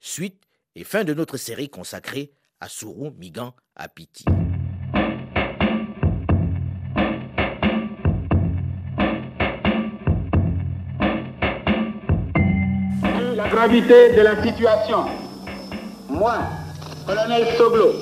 suite 0.00 0.42
et 0.74 0.84
fin 0.84 1.04
de 1.04 1.14
notre 1.14 1.36
série 1.36 1.68
consacrée 1.68 2.32
à 2.60 2.68
Sourou 2.68 3.12
Migan 3.18 3.54
Apiti. 3.76 4.24
La 13.36 13.48
gravité 13.48 14.14
de 14.16 14.20
la 14.20 14.42
situation, 14.42 15.06
moi, 16.08 16.38
colonel 17.06 17.46
Soglo, 17.56 17.92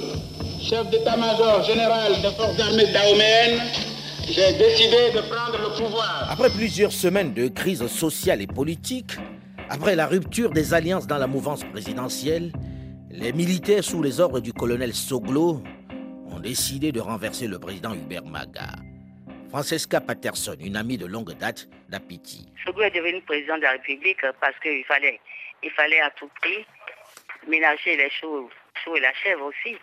chef 0.60 0.88
d'état-major 0.90 1.62
général 1.62 2.12
des 2.22 2.30
forces 2.30 2.58
armées 2.58 2.90
dahoméennes, 2.92 3.60
j'ai 4.26 4.52
décidé 4.54 5.12
de 5.14 5.20
prendre 5.20 5.58
le 5.58 5.76
pouvoir. 5.76 6.26
Après 6.30 6.50
plusieurs 6.50 6.92
semaines 6.92 7.32
de 7.34 7.48
crise 7.48 7.86
sociale 7.86 8.42
et 8.42 8.46
politique, 8.46 9.12
après 9.70 9.96
la 9.96 10.06
rupture 10.06 10.50
des 10.50 10.74
alliances 10.74 11.06
dans 11.06 11.18
la 11.18 11.26
mouvance 11.26 11.64
présidentielle, 11.64 12.52
les 13.10 13.32
militaires 13.32 13.82
sous 13.82 14.02
les 14.02 14.20
ordres 14.20 14.40
du 14.40 14.52
colonel 14.52 14.94
Soglo 14.94 15.62
ont 16.26 16.40
décidé 16.40 16.92
de 16.92 17.00
renverser 17.00 17.46
le 17.46 17.58
président 17.58 17.94
Hubert 17.94 18.24
Maga. 18.24 18.76
Francesca 19.50 20.00
Patterson, 20.00 20.56
une 20.60 20.76
amie 20.76 20.98
de 20.98 21.06
longue 21.06 21.32
date 21.32 21.68
d'Apiti. 21.88 22.46
Soglo 22.64 22.82
est 22.82 22.90
devenu 22.90 23.20
président 23.22 23.56
de 23.56 23.62
la 23.62 23.72
République 23.72 24.20
parce 24.40 24.58
qu'il 24.60 24.84
fallait, 24.84 25.20
il 25.62 25.70
fallait 25.70 26.00
à 26.00 26.10
tout 26.10 26.30
prix 26.40 26.64
ménager 27.48 27.96
les 27.96 28.10
choses, 28.10 28.50
et 28.94 29.00
la 29.00 29.12
chèvre 29.14 29.44
aussi 29.44 29.76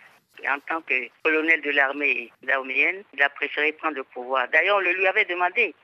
en 0.48 0.58
tant 0.68 0.80
que 0.82 0.94
colonel 1.22 1.60
de 1.62 1.70
l'armée 1.70 2.30
daoméenne, 2.42 3.02
il 3.14 3.22
a 3.22 3.28
préféré 3.30 3.72
prendre 3.72 3.96
le 3.96 4.04
pouvoir. 4.04 4.48
D'ailleurs, 4.48 4.76
on 4.76 4.80
le 4.80 4.92
lui 4.92 5.06
avait 5.06 5.24
demandé. 5.24 5.74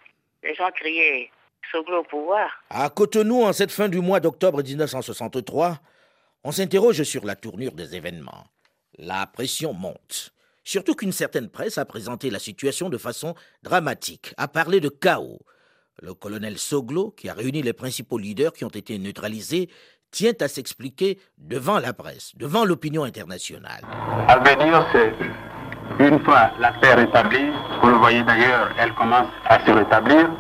Les 0.43 0.55
gens 0.55 0.71
criaient 0.73 1.31
au 1.75 2.03
pouvoir. 2.05 2.51
À 2.71 2.89
Cotonou, 2.91 3.43
en 3.45 3.53
cette 3.53 3.71
fin 3.71 3.89
du 3.89 4.01
mois 4.01 4.21
d'octobre 4.21 4.63
1963, 4.63 5.79
on 6.45 6.53
s'interroge 6.53 7.03
sur 7.03 7.25
la 7.25 7.37
tournure 7.37 7.73
des 7.73 7.95
événements. 7.95 8.45
La 8.99 9.27
pression 9.27 9.73
monte. 9.73 10.33
Surtout 10.65 10.95
qu'une 10.95 11.13
certaine 11.13 11.49
presse 11.49 11.79
a 11.79 11.85
présenté 11.85 12.31
la 12.31 12.39
situation 12.39 12.89
de 12.89 12.99
façon 12.99 13.35
dramatique, 13.63 14.35
a 14.37 14.49
parlé 14.49 14.81
de 14.81 14.89
chaos. 14.89 15.41
Le 16.03 16.15
colonel 16.15 16.59
Soglo, 16.59 17.11
qui 17.11 17.29
a 17.29 17.35
réuni 17.35 17.63
les 17.63 17.73
principaux 17.73 18.19
leaders 18.19 18.53
qui 18.53 18.65
ont 18.65 18.69
été 18.69 18.99
neutralisés, 18.99 19.69
tient 20.11 20.33
à 20.41 20.49
s'expliquer 20.49 21.19
devant 21.39 21.79
la 21.79 21.93
presse, 21.93 22.33
devant 22.37 22.65
l'opinion 22.65 23.05
internationale. 23.05 23.83
À 24.29 24.39
venir, 24.39 24.87
c'est 24.93 25.13
une 26.05 26.19
fois 26.25 26.51
la 26.59 26.73
paix 26.73 26.95
rétablie, 26.95 27.51
vous 27.83 27.91
le 27.91 27.97
voyez 27.97 28.23
d'ailleurs, 28.23 28.71
elle 28.79 28.95
commence 28.95 29.29
à 29.47 29.65
se 29.65 29.71
rétablir, 29.71 30.31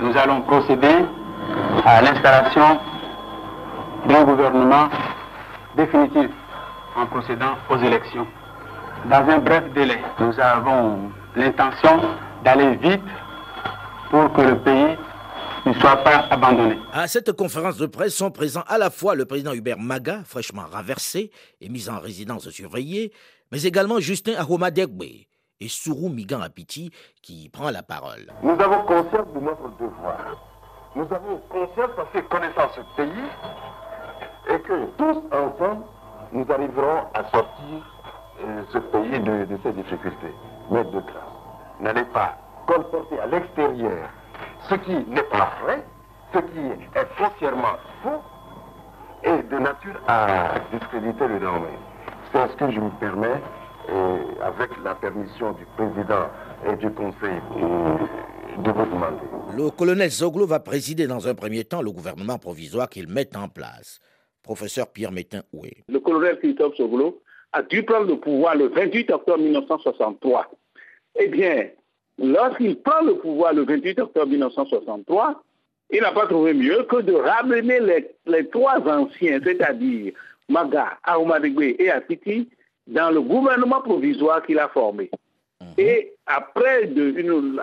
nous 0.00 0.16
allons 0.16 0.42
procéder 0.42 1.04
à 1.84 2.02
l'installation 2.02 2.78
d'un 4.08 4.24
gouvernement 4.24 4.88
définitif 5.76 6.30
en 6.96 7.06
procédant 7.06 7.54
aux 7.70 7.78
élections. 7.78 8.26
Dans 9.10 9.28
un 9.28 9.38
bref 9.38 9.64
délai, 9.74 9.98
nous 10.20 10.38
avons 10.40 11.10
l'intention 11.36 12.00
d'aller 12.44 12.76
vite 12.76 13.00
pour 14.10 14.32
que 14.32 14.40
le 14.40 14.58
pays 14.58 14.96
ne 15.66 15.72
soit 15.74 15.96
pas 15.98 16.26
abandonné. 16.30 16.78
À 16.92 17.06
cette 17.06 17.32
conférence 17.32 17.76
de 17.76 17.86
presse 17.86 18.14
sont 18.14 18.30
présents 18.30 18.64
à 18.66 18.78
la 18.78 18.90
fois 18.90 19.14
le 19.14 19.24
président 19.24 19.52
Hubert 19.52 19.78
Maga, 19.78 20.22
fraîchement 20.24 20.64
renversé 20.70 21.30
et 21.60 21.68
mis 21.68 21.88
en 21.88 21.98
résidence 21.98 22.48
surveillée, 22.50 23.12
mais 23.52 23.62
également 23.62 24.00
Justin 24.00 24.34
Ahoma 24.38 24.70
Degbe 24.70 25.02
et 25.60 25.68
Sourou 25.68 26.08
Migan 26.08 26.40
Apiti 26.40 26.90
qui 27.22 27.48
prend 27.48 27.70
la 27.70 27.82
parole. 27.82 28.32
Nous 28.42 28.50
avons 28.60 28.82
conscience 28.84 29.26
de 29.34 29.40
notre 29.40 29.68
devoir. 29.78 30.36
Nous 30.94 31.02
avons 31.02 31.38
conscience 31.48 31.90
parce 31.96 32.10
que 32.12 32.20
connaissant 32.20 32.70
ce 32.74 32.80
pays 32.96 33.24
et 34.48 34.58
que 34.60 34.86
tous 34.96 35.18
ensemble, 35.32 35.84
nous 36.32 36.46
arriverons 36.50 37.04
à 37.14 37.24
sortir 37.30 37.84
euh, 38.40 38.62
ce 38.72 38.78
pays 38.78 39.20
de, 39.20 39.58
ces 39.62 39.72
difficultés. 39.72 40.34
Mais 40.70 40.84
de 40.84 41.00
grâce, 41.00 41.80
n'allez 41.80 42.04
pas 42.04 42.36
colporter 42.66 43.18
à 43.20 43.26
l'extérieur 43.26 44.08
ce 44.68 44.74
qui 44.76 44.92
n'est 44.92 45.22
pas 45.22 45.50
vrai, 45.62 45.84
ce 46.32 46.38
qui 46.38 46.58
est 46.60 47.06
foncièrement 47.16 47.76
faux 48.02 48.22
et 49.24 49.42
de 49.42 49.58
nature 49.58 50.00
à 50.06 50.54
discréditer 50.72 51.26
le 51.26 51.40
domaine. 51.40 51.80
C'est 52.32 52.48
ce 52.48 52.56
que 52.56 52.70
je 52.70 52.80
me 52.80 52.90
permets, 53.00 53.40
avec 54.42 54.70
la 54.84 54.94
permission 54.94 55.52
du 55.52 55.64
président 55.76 56.28
et 56.66 56.76
du 56.76 56.90
conseil, 56.90 57.40
de 58.64 58.70
vous 58.70 58.84
demander. 58.86 59.24
Le 59.56 59.70
colonel 59.70 60.10
Zoglo 60.10 60.46
va 60.46 60.60
présider 60.60 61.06
dans 61.06 61.26
un 61.28 61.34
premier 61.34 61.64
temps 61.64 61.82
le 61.82 61.90
gouvernement 61.90 62.38
provisoire 62.38 62.88
qu'il 62.88 63.08
met 63.08 63.36
en 63.36 63.48
place. 63.48 64.00
Professeur 64.42 64.88
Pierre 64.88 65.12
Métain 65.12 65.42
Oué. 65.52 65.84
Le 65.88 66.00
colonel 66.00 66.38
Christophe 66.38 66.76
Soglo 66.76 67.20
a 67.52 67.62
dû 67.62 67.82
prendre 67.82 68.06
le 68.06 68.16
pouvoir 68.16 68.56
le 68.56 68.68
28 68.68 69.10
octobre 69.10 69.38
1963. 69.42 70.50
Eh 71.20 71.28
bien, 71.28 71.68
lorsqu'il 72.18 72.76
prend 72.80 73.02
le 73.02 73.14
pouvoir 73.16 73.54
le 73.54 73.62
28 73.62 74.00
octobre 74.00 74.30
1963, 74.30 75.42
il 75.90 76.00
n'a 76.00 76.12
pas 76.12 76.26
trouvé 76.26 76.52
mieux 76.52 76.84
que 76.84 77.00
de 77.00 77.14
ramener 77.14 77.80
les, 78.26 78.48
trois 78.48 78.78
anciens, 78.86 79.40
c'est-à-dire 79.42 80.12
Maga, 80.48 80.98
Aoumadegbe 81.04 81.62
et 81.78 81.90
Atiti, 81.90 82.48
dans 82.88 83.10
le 83.10 83.20
gouvernement 83.20 83.80
provisoire 83.80 84.42
qu'il 84.44 84.58
a 84.58 84.68
formé. 84.68 85.10
Mhm. 85.60 85.68
Et 85.78 86.12
après, 86.26 86.90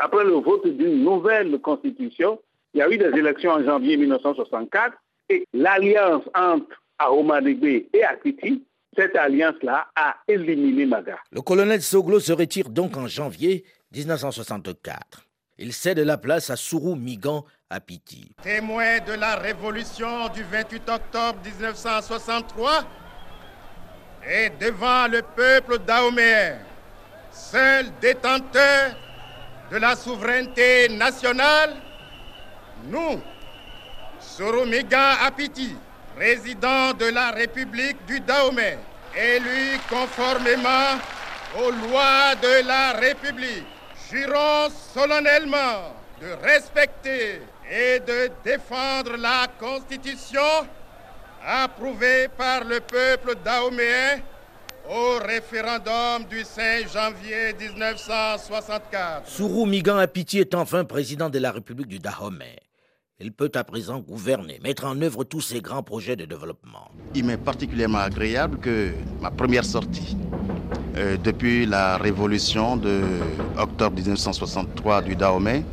après 0.01 0.23
le 0.23 0.41
vote 0.41 0.67
d'une 0.67 1.03
nouvelle 1.03 1.59
constitution, 1.59 2.39
il 2.73 2.79
y 2.79 2.81
a 2.81 2.89
eu 2.89 2.97
des 2.97 3.17
élections 3.17 3.51
en 3.51 3.63
janvier 3.63 3.97
1964 3.97 4.95
et 5.29 5.45
l'alliance 5.53 6.23
entre 6.35 6.81
Aoumadegbe 6.99 7.85
et 7.93 8.03
Atiti, 8.03 8.63
cette 8.95 9.15
alliance-là 9.15 9.87
a 9.95 10.15
éliminé 10.27 10.85
Maga. 10.85 11.17
Le 11.31 11.41
colonel 11.41 11.81
Soglo 11.81 12.19
se 12.19 12.31
retire 12.31 12.69
donc 12.69 12.95
en 12.95 13.07
janvier 13.07 13.65
1964. 13.93 15.25
Il 15.57 15.73
cède 15.73 15.99
la 15.99 16.17
place 16.17 16.49
à 16.49 16.55
Sourou 16.55 16.95
Migan 16.95 17.45
à 17.69 17.79
Piti. 17.79 18.31
Témoin 18.43 18.99
de 18.99 19.13
la 19.13 19.35
révolution 19.35 20.29
du 20.33 20.43
28 20.43 20.89
octobre 20.89 21.39
1963 21.43 22.85
et 24.27 24.49
devant 24.59 25.07
le 25.07 25.21
peuple 25.21 25.79
dahoméen, 25.79 26.57
seul 27.31 27.87
détenteur 28.01 28.91
de 29.71 29.77
la 29.77 29.95
souveraineté 29.95 30.89
nationale, 30.89 31.75
nous, 32.85 33.21
Sourou 34.19 34.65
Migan 34.65 35.13
Apiti, 35.21 35.75
président 36.15 36.93
de 36.93 37.05
la 37.05 37.31
République 37.31 38.03
du 38.05 38.19
Dahomey, 38.19 38.77
élu 39.15 39.77
conformément 39.89 40.99
aux 41.59 41.71
lois 41.71 42.35
de 42.41 42.67
la 42.67 42.93
République, 42.93 43.65
jurons 44.09 44.69
solennellement 44.93 45.93
de 46.21 46.27
respecter 46.43 47.41
et 47.69 47.99
de 47.99 48.29
défendre 48.43 49.17
la 49.17 49.47
Constitution 49.59 50.41
approuvée 51.45 52.27
par 52.35 52.63
le 52.63 52.79
peuple 52.79 53.35
dahoméen 53.43 54.19
au 54.89 55.19
référendum 55.25 56.25
du 56.29 56.43
5 56.43 56.87
janvier 56.91 57.53
1964. 57.59 59.27
Sourou 59.27 59.65
Migan 59.65 59.97
Apiti 59.97 60.39
est 60.39 60.55
enfin 60.55 60.83
président 60.85 61.29
de 61.29 61.39
la 61.39 61.51
République 61.51 61.87
du 61.87 61.99
Dahomey. 61.99 62.55
Il 63.19 63.31
peut 63.31 63.51
à 63.55 63.63
présent 63.63 63.99
gouverner, 63.99 64.59
mettre 64.61 64.85
en 64.85 64.99
œuvre 65.01 65.23
tous 65.23 65.39
ses 65.41 65.61
grands 65.61 65.83
projets 65.83 66.15
de 66.15 66.25
développement. 66.25 66.91
Il 67.13 67.23
m'est 67.25 67.37
particulièrement 67.37 67.99
agréable 67.99 68.57
que 68.59 68.91
ma 69.21 69.31
première 69.31 69.63
sortie, 69.63 70.17
euh, 70.97 71.15
depuis 71.15 71.65
la 71.65 71.97
révolution 71.97 72.75
de 72.75 73.01
octobre 73.57 73.95
1963 73.95 75.01
du 75.03 75.15
Dahomey, 75.15 75.63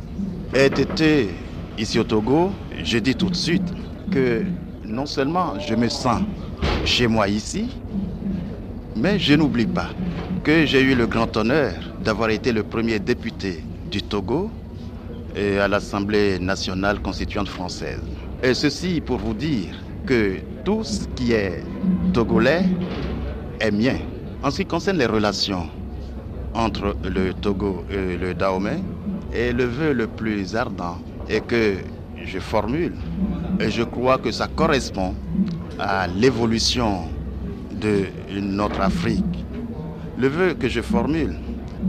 ait 0.53 0.67
été 0.67 1.29
ici 1.77 1.99
au 1.99 2.03
Togo. 2.05 2.51
Je 2.81 2.97
dis 2.99 3.15
tout 3.15 3.29
de 3.29 3.35
suite 3.35 3.73
que 4.11 4.43
non 4.93 5.05
seulement 5.07 5.59
je 5.59 5.73
me 5.75 5.89
sens 5.89 6.21
chez 6.85 7.07
moi 7.07 7.27
ici, 7.27 7.69
mais 8.95 9.17
je 9.17 9.33
n'oublie 9.33 9.65
pas 9.65 9.89
que 10.43 10.65
j'ai 10.65 10.81
eu 10.81 10.93
le 10.95 11.07
grand 11.07 11.35
honneur 11.35 11.73
d'avoir 12.03 12.29
été 12.29 12.51
le 12.51 12.63
premier 12.63 12.99
député 12.99 13.63
du 13.89 14.03
Togo 14.03 14.51
à 15.35 15.67
l'Assemblée 15.67 16.37
nationale 16.39 16.99
constituante 17.01 17.47
française. 17.49 18.01
Et 18.43 18.53
ceci 18.53 19.01
pour 19.01 19.17
vous 19.17 19.33
dire 19.33 19.73
que 20.05 20.37
tout 20.63 20.83
ce 20.83 21.07
qui 21.15 21.31
est 21.31 21.63
togolais 22.13 22.65
est 23.59 23.71
mien. 23.71 23.97
En 24.43 24.51
ce 24.51 24.57
qui 24.57 24.65
concerne 24.67 24.97
les 24.97 25.05
relations 25.07 25.67
entre 26.53 26.95
le 27.03 27.33
Togo 27.33 27.83
et 27.89 28.15
le 28.17 28.33
Dahomey, 28.35 28.83
et 29.33 29.51
le 29.53 29.63
vœu 29.63 29.93
le 29.93 30.05
plus 30.05 30.55
ardent 30.55 30.97
est 31.27 31.41
que 31.41 31.77
je 32.23 32.37
formule, 32.37 32.93
et 33.63 33.71
je 33.71 33.83
crois 33.83 34.17
que 34.17 34.31
ça 34.31 34.47
correspond 34.47 35.15
à 35.79 36.07
l'évolution 36.07 37.07
de 37.71 38.05
notre 38.39 38.81
Afrique. 38.81 39.23
Le 40.17 40.27
vœu 40.27 40.53
que 40.53 40.67
je 40.67 40.81
formule 40.81 41.35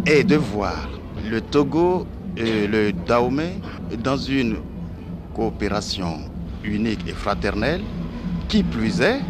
est 0.07 0.25
de 0.25 0.37
voir 0.37 0.89
le 1.29 1.41
Togo 1.41 2.07
et 2.37 2.67
le 2.67 2.93
Dahomey 2.93 3.55
dans 4.03 4.17
une 4.17 4.57
coopération 5.35 6.21
unique 6.63 7.01
et 7.09 7.13
fraternelle, 7.13 7.83
qui 8.49 8.63
plus 8.63 9.01
est, 9.01 9.21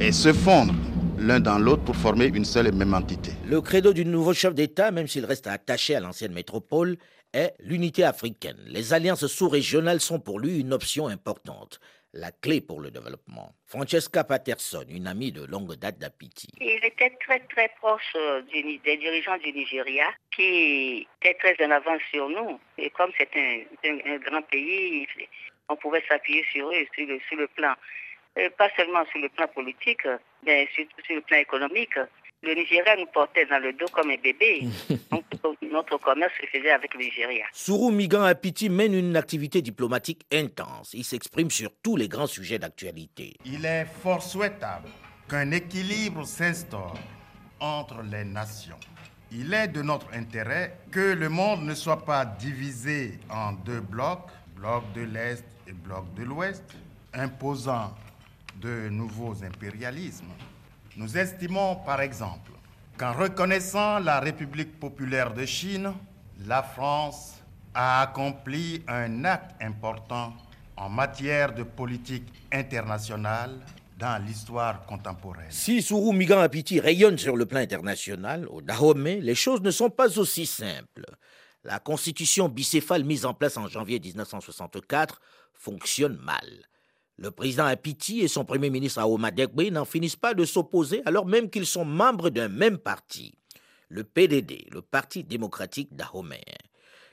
et 0.00 0.10
se 0.10 0.32
fondre 0.32 0.74
l'un 1.18 1.40
dans 1.40 1.58
l'autre 1.58 1.82
pour 1.84 1.96
former 1.96 2.26
une 2.26 2.44
seule 2.44 2.66
et 2.66 2.72
même 2.72 2.92
entité. 2.92 3.32
Le 3.48 3.60
credo 3.60 3.92
du 3.92 4.04
nouveau 4.04 4.34
chef 4.34 4.54
d'État, 4.54 4.90
même 4.90 5.06
s'il 5.06 5.24
reste 5.24 5.46
attaché 5.46 5.94
à 5.94 6.00
l'ancienne 6.00 6.32
métropole, 6.32 6.96
est 7.34 7.54
l'unité 7.60 8.04
africaine. 8.04 8.56
Les 8.66 8.94
alliances 8.94 9.26
sous-régionales 9.26 10.00
sont 10.00 10.20
pour 10.20 10.40
lui 10.40 10.60
une 10.60 10.72
option 10.72 11.08
importante 11.08 11.80
la 12.14 12.30
clé 12.30 12.60
pour 12.60 12.80
le 12.80 12.90
développement. 12.90 13.52
Francesca 13.66 14.22
Patterson, 14.24 14.84
une 14.88 15.06
amie 15.08 15.32
de 15.32 15.44
longue 15.44 15.74
date 15.74 15.98
d'Apiti. 15.98 16.48
Il 16.60 16.80
était 16.84 17.10
très 17.20 17.40
très 17.40 17.68
proche 17.80 18.12
euh, 18.14 18.40
des 18.52 18.96
dirigeants 18.96 19.36
du 19.38 19.52
Nigeria 19.52 20.06
qui 20.34 21.06
étaient 21.20 21.34
très 21.34 21.66
en 21.66 21.70
avance 21.72 22.00
sur 22.12 22.28
nous. 22.28 22.60
Et 22.78 22.90
comme 22.90 23.10
c'est 23.18 23.28
un, 23.34 24.16
grand 24.18 24.42
pays, 24.42 25.06
on 25.68 25.76
pouvait 25.76 26.04
s'appuyer 26.08 26.44
sur 26.52 26.70
eux 26.70 26.86
sur 26.96 27.36
le 27.36 27.48
plan, 27.48 27.74
euh, 28.38 28.48
pas 28.56 28.70
seulement 28.76 29.04
sur 29.10 29.20
le 29.20 29.28
plan 29.28 29.48
politique, 29.48 30.06
mais 30.44 30.68
surtout 30.74 31.02
sur 31.04 31.16
le 31.16 31.22
plan 31.22 31.38
économique 31.38 31.98
le 32.44 32.54
Nigeria 32.54 32.96
nous 32.96 33.06
portait 33.06 33.46
dans 33.46 33.58
le 33.58 33.72
dos 33.72 33.86
comme 33.92 34.10
un 34.10 34.16
bébé. 34.16 34.68
Donc, 35.10 35.24
notre 35.62 35.98
commerce 35.98 36.32
se 36.40 36.46
faisait 36.46 36.70
avec 36.70 36.94
le 36.94 37.00
Nigeria. 37.00 37.44
Sourou 37.52 37.90
Migan 37.90 38.22
Apiti 38.22 38.68
mène 38.68 38.94
une 38.94 39.16
activité 39.16 39.62
diplomatique 39.62 40.22
intense. 40.32 40.94
Il 40.94 41.04
s'exprime 41.04 41.50
sur 41.50 41.70
tous 41.82 41.96
les 41.96 42.08
grands 42.08 42.26
sujets 42.26 42.58
d'actualité. 42.58 43.34
Il 43.44 43.64
est 43.64 43.86
fort 44.02 44.22
souhaitable 44.22 44.88
qu'un 45.28 45.50
équilibre 45.50 46.24
s'instaure 46.24 46.94
entre 47.60 48.02
les 48.02 48.24
nations. 48.24 48.78
Il 49.32 49.52
est 49.52 49.68
de 49.68 49.82
notre 49.82 50.12
intérêt 50.14 50.78
que 50.92 51.14
le 51.14 51.28
monde 51.28 51.62
ne 51.64 51.74
soit 51.74 52.04
pas 52.04 52.24
divisé 52.24 53.18
en 53.30 53.52
deux 53.52 53.80
blocs, 53.80 54.30
bloc 54.56 54.84
de 54.94 55.02
l'Est 55.02 55.44
et 55.66 55.72
bloc 55.72 56.04
de 56.14 56.22
l'Ouest, 56.22 56.62
imposant 57.12 57.94
de 58.60 58.88
nouveaux 58.90 59.34
impérialismes. 59.42 60.30
Nous 60.96 61.18
estimons 61.18 61.76
par 61.84 62.00
exemple 62.00 62.52
qu'en 62.96 63.12
reconnaissant 63.12 63.98
la 63.98 64.20
République 64.20 64.78
populaire 64.78 65.34
de 65.34 65.44
Chine, 65.44 65.92
la 66.46 66.62
France 66.62 67.34
a 67.74 68.02
accompli 68.02 68.82
un 68.86 69.24
acte 69.24 69.60
important 69.60 70.32
en 70.76 70.88
matière 70.88 71.52
de 71.52 71.64
politique 71.64 72.32
internationale 72.52 73.58
dans 73.98 74.24
l'histoire 74.24 74.86
contemporaine. 74.86 75.50
Si 75.50 75.82
Sourou 75.82 76.12
Migan 76.12 76.38
Apiti 76.38 76.78
rayonne 76.78 77.18
sur 77.18 77.36
le 77.36 77.46
plan 77.46 77.60
international, 77.60 78.46
au 78.48 78.60
Dahomey, 78.60 79.20
les 79.20 79.34
choses 79.34 79.62
ne 79.62 79.70
sont 79.72 79.90
pas 79.90 80.18
aussi 80.18 80.46
simples. 80.46 81.06
La 81.64 81.80
constitution 81.80 82.48
bicéphale 82.48 83.04
mise 83.04 83.24
en 83.24 83.34
place 83.34 83.56
en 83.56 83.66
janvier 83.66 83.98
1964 83.98 85.20
fonctionne 85.54 86.18
mal. 86.18 86.44
Le 87.16 87.30
président 87.30 87.64
Apiti 87.66 88.20
et 88.22 88.28
son 88.28 88.44
premier 88.44 88.70
ministre 88.70 89.00
Aoma 89.00 89.30
n'en 89.70 89.84
finissent 89.84 90.16
pas 90.16 90.34
de 90.34 90.44
s'opposer 90.44 91.00
alors 91.06 91.26
même 91.26 91.48
qu'ils 91.48 91.66
sont 91.66 91.84
membres 91.84 92.28
d'un 92.28 92.48
même 92.48 92.76
parti, 92.76 93.34
le 93.88 94.02
PDD, 94.02 94.66
le 94.72 94.82
Parti 94.82 95.22
démocratique 95.22 95.94
dahoméen. 95.94 96.40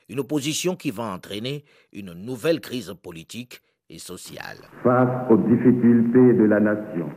Une 0.08 0.18
opposition 0.18 0.74
qui 0.74 0.90
va 0.90 1.04
entraîner 1.04 1.64
une 1.92 2.12
nouvelle 2.14 2.60
crise 2.60 2.92
politique 3.00 3.60
et 3.88 3.98
sociale. 3.98 4.58
Face 4.82 5.30
aux 5.30 5.36
difficultés 5.36 6.32
de 6.34 6.44
la 6.44 6.58
nation, 6.58 7.08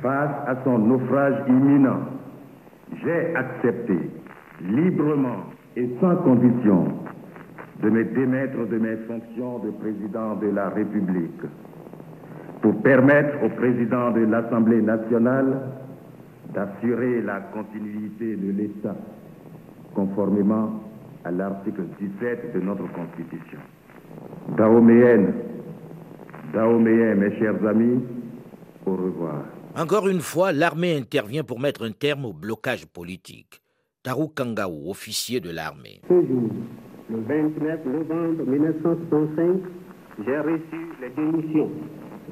face 0.00 0.48
à 0.48 0.56
son 0.64 0.78
naufrage 0.78 1.46
imminent, 1.48 2.00
j'ai 3.04 3.34
accepté 3.36 3.98
librement 4.62 5.44
et 5.76 5.86
sans 6.00 6.16
condition 6.16 6.86
de 7.82 7.90
me 7.90 8.04
démettre 8.04 8.66
de 8.68 8.78
mes 8.78 8.96
fonctions 9.06 9.58
de 9.58 9.70
président 9.72 10.36
de 10.36 10.46
la 10.48 10.70
République 10.70 11.42
pour 12.66 12.82
permettre 12.82 13.44
au 13.44 13.48
président 13.50 14.10
de 14.10 14.22
l'Assemblée 14.22 14.82
nationale 14.82 15.70
d'assurer 16.52 17.22
la 17.22 17.38
continuité 17.38 18.34
de 18.34 18.50
l'État 18.50 18.96
conformément 19.94 20.82
à 21.24 21.30
l'article 21.30 21.82
17 22.00 22.54
de 22.56 22.60
notre 22.60 22.92
Constitution. 22.92 23.60
Dahoméenne, 24.56 25.32
Dahoméen, 26.52 27.14
mes 27.14 27.38
chers 27.38 27.64
amis, 27.64 28.02
au 28.84 28.96
revoir. 28.96 29.44
Encore 29.78 30.08
une 30.08 30.20
fois, 30.20 30.50
l'armée 30.50 30.96
intervient 30.96 31.44
pour 31.44 31.60
mettre 31.60 31.84
un 31.86 31.92
terme 31.92 32.24
au 32.24 32.32
blocage 32.32 32.84
politique. 32.86 33.62
Tarou 34.02 34.26
Kangaou, 34.26 34.90
officier 34.90 35.38
de 35.38 35.50
l'armée. 35.52 36.00
Ce 36.08 36.14
jour, 36.14 36.50
le 37.10 37.20
29 37.28 37.86
novembre 37.86 38.44
1965, 38.44 39.60
j'ai 40.26 40.38
reçu 40.38 40.90
les 41.00 41.10
démissions 41.10 41.70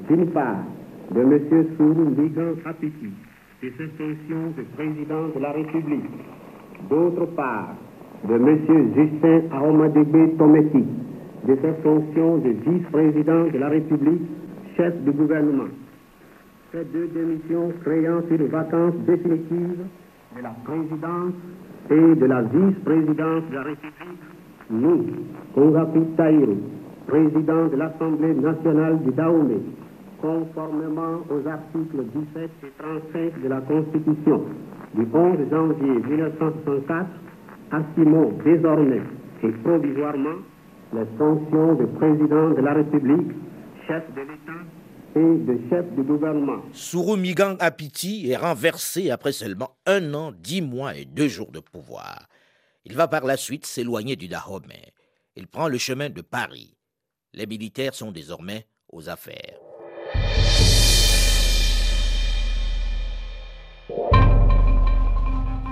d'une 0.09 0.27
part, 0.27 0.63
de 1.11 1.21
M. 1.21 1.39
Sourou 1.77 2.09
Ligan 2.17 2.53
de 3.61 3.69
ses 3.69 3.87
fonctions 3.97 4.53
de 4.57 4.63
président 4.75 5.27
de 5.33 5.39
la 5.39 5.51
République, 5.51 6.09
d'autre 6.89 7.25
part, 7.35 7.75
de 8.27 8.33
M. 8.33 8.93
Justin 8.95 9.41
Aromadebe 9.51 10.37
Tometi, 10.37 10.83
de 11.47 11.55
ses 11.55 11.73
fonctions 11.83 12.37
de 12.39 12.49
vice-président 12.49 13.45
de 13.51 13.57
la 13.57 13.69
République, 13.69 14.21
chef 14.77 14.93
du 15.03 15.11
gouvernement. 15.11 15.69
Ces 16.71 16.83
deux 16.85 17.07
démissions 17.07 17.71
créant 17.83 18.21
une 18.29 18.47
vacance 18.47 18.95
définitive 19.07 19.85
de 20.35 20.41
la 20.41 20.55
présidence 20.65 21.33
et 21.89 22.15
de 22.15 22.25
la 22.25 22.41
vice-présidence 22.41 23.43
de 23.49 23.55
la 23.55 23.63
République, 23.63 24.19
nous, 24.69 25.05
Kongapi 25.53 25.99
Taïro, 26.17 26.57
président 27.07 27.67
de 27.67 27.75
l'Assemblée 27.77 28.33
nationale 28.33 28.99
du 29.03 29.11
Dahomey, 29.11 29.61
conformément 30.25 31.21
aux 31.29 31.47
articles 31.47 32.03
17 32.33 32.49
et 32.63 32.71
35 32.79 33.43
de 33.43 33.47
la 33.47 33.61
Constitution 33.61 34.43
du 34.95 35.05
11 35.13 35.49
janvier 35.51 35.93
1964, 36.09 37.05
assumons 37.71 38.31
désormais 38.43 39.03
et 39.43 39.51
provisoirement 39.63 40.39
les 40.93 41.05
fonctions 41.17 41.75
de 41.75 41.85
président 41.85 42.49
de 42.51 42.61
la 42.61 42.73
République, 42.73 43.31
chef 43.87 44.03
de 44.15 44.21
l'État 44.21 44.61
et 45.15 45.37
de 45.45 45.59
chef 45.69 45.85
du 45.95 46.01
gouvernement. 46.01 46.61
Sourou 46.71 47.17
Migang 47.17 47.57
Apiti 47.59 48.31
est 48.31 48.37
renversé 48.37 49.11
après 49.11 49.31
seulement 49.31 49.77
un 49.85 50.13
an, 50.15 50.31
dix 50.35 50.61
mois 50.61 50.95
et 50.95 51.05
deux 51.05 51.27
jours 51.27 51.51
de 51.51 51.59
pouvoir. 51.59 52.27
Il 52.83 52.95
va 52.95 53.07
par 53.07 53.25
la 53.25 53.37
suite 53.37 53.65
s'éloigner 53.67 54.15
du 54.15 54.27
Dahomey. 54.27 54.91
Il 55.35 55.47
prend 55.47 55.67
le 55.67 55.77
chemin 55.77 56.09
de 56.09 56.21
Paris. 56.21 56.75
Les 57.33 57.45
militaires 57.45 57.93
sont 57.93 58.11
désormais 58.11 58.65
aux 58.91 59.07
affaires. 59.09 59.59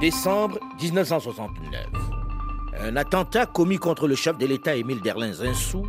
Décembre 0.03 0.59
1969. 0.81 1.87
Un 2.77 2.97
attentat 2.97 3.45
commis 3.45 3.77
contre 3.77 4.05
le 4.05 4.15
chef 4.15 4.37
de 4.37 4.45
l'État 4.45 4.75
Émile 4.75 4.99
Derlin 4.99 5.31
Zinsou 5.31 5.85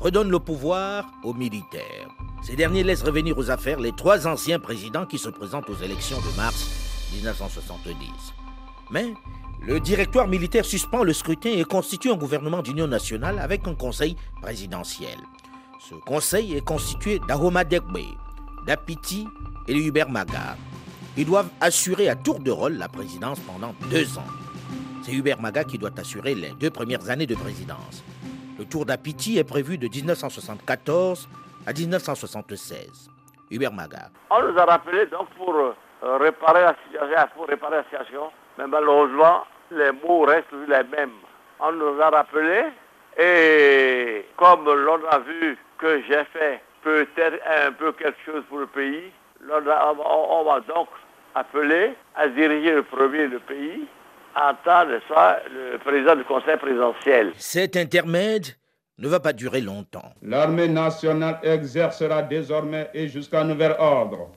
redonne 0.00 0.30
le 0.30 0.38
pouvoir 0.38 1.04
aux 1.22 1.34
militaires. 1.34 2.08
Ces 2.40 2.56
derniers 2.56 2.82
laissent 2.82 3.02
revenir 3.02 3.36
aux 3.36 3.50
affaires 3.50 3.78
les 3.78 3.92
trois 3.92 4.26
anciens 4.26 4.58
présidents 4.58 5.04
qui 5.04 5.18
se 5.18 5.28
présentent 5.28 5.68
aux 5.68 5.76
élections 5.84 6.16
de 6.16 6.34
mars 6.38 7.10
1970. 7.12 8.08
Mais 8.90 9.12
le 9.60 9.80
directoire 9.80 10.28
militaire 10.28 10.64
suspend 10.64 11.02
le 11.02 11.12
scrutin 11.12 11.50
et 11.50 11.64
constitue 11.64 12.10
un 12.10 12.16
gouvernement 12.16 12.62
d'union 12.62 12.86
nationale 12.86 13.38
avec 13.38 13.68
un 13.68 13.74
conseil 13.74 14.16
présidentiel. 14.40 15.18
Ce 15.78 15.94
conseil 15.94 16.54
est 16.54 16.64
constitué 16.64 17.20
d'Ahoma 17.28 17.64
Degbe, 17.64 17.98
d'Apiti 18.66 19.28
et 19.66 19.74
de 19.74 19.78
Hubert 19.78 20.08
Maga. 20.08 20.56
Ils 21.16 21.26
doivent 21.26 21.50
assurer 21.60 22.08
à 22.08 22.16
tour 22.16 22.38
de 22.40 22.50
rôle 22.50 22.74
la 22.74 22.88
présidence 22.88 23.40
pendant 23.40 23.74
deux 23.90 24.18
ans. 24.18 24.26
C'est 25.02 25.12
Hubert 25.12 25.40
Maga 25.40 25.64
qui 25.64 25.78
doit 25.78 25.90
assurer 25.98 26.34
les 26.34 26.50
deux 26.50 26.70
premières 26.70 27.08
années 27.10 27.26
de 27.26 27.34
présidence. 27.34 28.04
Le 28.58 28.64
tour 28.64 28.84
d'Apiti 28.84 29.38
est 29.38 29.44
prévu 29.44 29.78
de 29.78 29.88
1974 29.88 31.28
à 31.66 31.72
1976. 31.72 33.08
Hubert 33.50 33.72
Maga. 33.72 34.10
On 34.30 34.42
nous 34.42 34.58
a 34.58 34.64
rappelé 34.64 35.06
donc 35.06 35.28
pour 35.36 35.54
euh, 35.54 35.72
réparer 36.18 36.62
la 36.62 36.74
situation, 36.84 37.28
pour 37.34 37.46
réparer 37.46 37.76
la 37.76 37.84
situation, 37.84 38.30
mais 38.58 38.66
malheureusement, 38.66 39.44
les 39.70 39.92
mots 39.92 40.22
restent 40.22 40.46
les 40.68 40.84
mêmes. 40.84 41.10
On 41.60 41.72
nous 41.72 42.00
a 42.00 42.10
rappelé 42.10 42.64
et 43.18 44.26
comme 44.36 44.64
l'on 44.64 45.00
a 45.10 45.18
vu 45.20 45.58
que 45.78 46.02
j'ai 46.08 46.24
fait 46.32 46.62
peut-être 46.82 47.38
un 47.66 47.72
peu 47.72 47.92
quelque 47.92 48.18
chose 48.24 48.44
pour 48.48 48.58
le 48.58 48.66
pays, 48.66 49.10
on, 49.50 50.44
va 50.44 50.60
donc 50.60 50.88
appeler 51.34 51.94
à 52.14 52.28
diriger 52.28 52.72
le 52.72 52.82
premier 52.82 53.26
le 53.26 53.38
pays 53.40 53.86
en 54.34 54.54
temps 54.64 54.86
de 54.86 55.00
ça 55.08 55.40
le 55.50 55.78
président 55.78 56.16
du 56.16 56.24
conseil 56.24 56.56
présidentiel. 56.56 57.32
Cet 57.36 57.76
intermède 57.76 58.46
ne 58.98 59.08
va 59.08 59.20
pas 59.20 59.32
durer 59.32 59.60
longtemps. 59.60 60.12
L'armée 60.22 60.68
nationale 60.68 61.38
exercera 61.42 62.22
désormais 62.22 62.90
et 62.94 63.08
jusqu'à 63.08 63.44
nouvel 63.44 63.74
ordre 63.78 64.30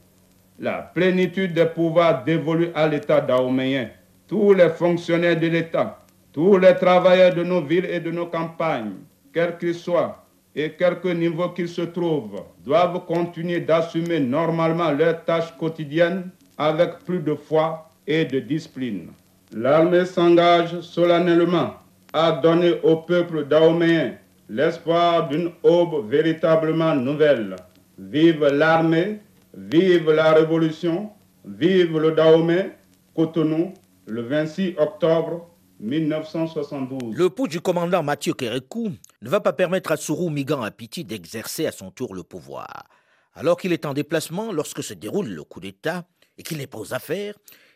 la 0.59 0.83
plénitude 0.83 1.53
des 1.53 1.65
pouvoirs 1.65 2.23
dévolus 2.23 2.69
à 2.75 2.87
l'État 2.87 3.19
dahoméen. 3.19 3.89
Tous 4.27 4.53
les 4.53 4.69
fonctionnaires 4.69 5.39
de 5.39 5.47
l'État, 5.47 5.99
tous 6.31 6.57
les 6.57 6.75
travailleurs 6.75 7.33
de 7.33 7.43
nos 7.43 7.61
villes 7.61 7.85
et 7.85 7.99
de 7.99 8.11
nos 8.11 8.27
campagnes, 8.27 8.93
quels 9.33 9.57
qu'ils 9.57 9.75
soient 9.75 10.20
et 10.55 10.71
quelque 10.71 11.07
niveau 11.07 11.49
qu'ils 11.49 11.69
se 11.69 11.81
trouvent, 11.81 12.43
doivent 12.63 13.05
continuer 13.05 13.61
d'assumer 13.61 14.19
normalement 14.19 14.91
leurs 14.91 15.23
tâches 15.23 15.55
quotidiennes 15.57 16.29
avec 16.57 16.99
plus 16.99 17.19
de 17.19 17.35
foi 17.35 17.89
et 18.05 18.25
de 18.25 18.39
discipline. 18.39 19.09
L'armée 19.53 20.05
s'engage 20.05 20.79
solennellement 20.81 21.75
à 22.13 22.31
donner 22.31 22.79
au 22.83 22.97
peuple 22.97 23.45
dahoméen 23.45 24.13
l'espoir 24.49 25.29
d'une 25.29 25.51
aube 25.63 26.09
véritablement 26.09 26.95
nouvelle. 26.95 27.55
Vive 27.97 28.45
l'armée, 28.47 29.19
vive 29.53 30.11
la 30.11 30.33
révolution, 30.33 31.09
vive 31.45 31.97
le 31.97 32.11
Dahomey, 32.11 32.71
Cotonou, 33.15 33.73
le 34.07 34.21
26 34.21 34.75
octobre 34.77 35.47
1972. 35.81 37.15
Le 37.15 37.29
pouls 37.29 37.47
du 37.47 37.59
commandant 37.59 38.03
Mathieu 38.03 38.33
Kérékou 38.33 38.91
ne 39.21 39.29
va 39.29 39.39
pas 39.39 39.51
permettre 39.51 39.91
à 39.91 39.97
Sourou 39.97 40.29
Migan 40.29 40.61
Apiti 40.61 41.03
d'exercer 41.03 41.65
à 41.65 41.71
son 41.71 41.89
tour 41.89 42.13
le 42.13 42.23
pouvoir. 42.23 42.85
Alors 43.33 43.57
qu'il 43.57 43.73
est 43.73 43.85
en 43.85 43.93
déplacement 43.93 44.51
lorsque 44.51 44.83
se 44.83 44.93
déroule 44.93 45.29
le 45.29 45.43
coup 45.43 45.59
d'État 45.59 46.05
et 46.37 46.43
qu'il 46.43 46.59
n'est 46.59 46.67
pas 46.67 46.77
aux 46.77 46.93
affaires, 46.93 47.33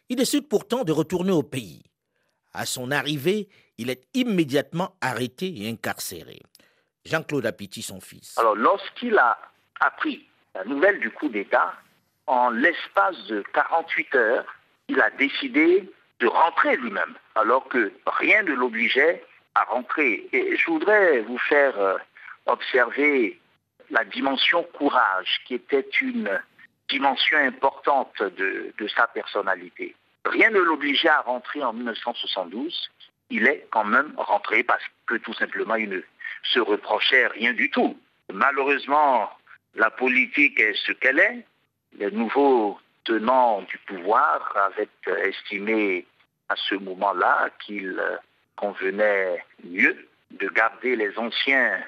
il 0.09 0.17
décide 0.17 0.47
pourtant 0.47 0.83
de 0.83 0.91
retourner 0.91 1.31
au 1.31 1.41
pays. 1.41 1.81
À 2.53 2.65
son 2.65 2.91
arrivée, 2.91 3.49
il 3.79 3.89
est 3.89 4.07
immédiatement 4.13 4.95
arrêté 5.01 5.63
et 5.63 5.69
incarcéré. 5.69 6.39
Jean-Claude 7.05 7.45
Apiti, 7.45 7.81
son 7.81 7.99
fils. 7.99 8.37
Alors, 8.37 8.55
lorsqu'il 8.55 9.17
a 9.17 9.37
appris 9.79 10.27
la 10.53 10.63
nouvelle 10.65 10.99
du 10.99 11.09
coup 11.09 11.29
d'État, 11.29 11.73
en 12.27 12.49
l'espace 12.49 13.17
de 13.27 13.43
48 13.53 14.15
heures, 14.15 14.45
il 14.87 15.01
a 15.01 15.09
décidé 15.11 15.91
de 16.19 16.27
rentrer 16.27 16.77
lui-même, 16.77 17.15
alors 17.35 17.67
que 17.67 17.91
rien 18.05 18.43
ne 18.43 18.53
l'obligeait 18.53 19.23
à 19.55 19.63
rentrer. 19.63 20.27
Et 20.31 20.55
je 20.55 20.65
voudrais 20.67 21.21
vous 21.21 21.37
faire 21.37 21.77
euh, 21.79 21.97
observer 22.45 23.39
la 23.89 24.03
dimension 24.03 24.63
courage, 24.73 25.41
qui 25.45 25.55
était 25.55 25.87
une 26.01 26.39
dimension 26.89 27.37
importante 27.37 28.21
de, 28.21 28.73
de 28.77 28.87
sa 28.87 29.07
personnalité. 29.07 29.95
Rien 30.25 30.49
ne 30.49 30.59
l'obligeait 30.59 31.09
à 31.09 31.21
rentrer 31.21 31.63
en 31.63 31.73
1972. 31.73 32.89
Il 33.29 33.47
est 33.47 33.67
quand 33.71 33.83
même 33.83 34.13
rentré 34.17 34.63
parce 34.63 34.83
que 35.07 35.15
tout 35.15 35.33
simplement 35.33 35.75
il 35.75 35.89
ne 35.89 36.01
se 36.43 36.59
reprochait 36.59 37.27
rien 37.27 37.53
du 37.53 37.69
tout. 37.69 37.97
Malheureusement, 38.31 39.29
la 39.75 39.89
politique 39.89 40.59
est 40.59 40.75
ce 40.85 40.91
qu'elle 40.93 41.19
est. 41.19 41.45
Les 41.97 42.11
nouveaux 42.11 42.79
tenants 43.05 43.61
du 43.61 43.77
pouvoir 43.87 44.53
avaient 44.55 44.89
estimé 45.27 46.05
à 46.49 46.55
ce 46.55 46.75
moment-là 46.75 47.49
qu'il 47.65 47.99
convenait 48.55 49.43
mieux 49.63 50.07
de 50.31 50.47
garder 50.49 50.95
les 50.95 51.17
anciens 51.17 51.79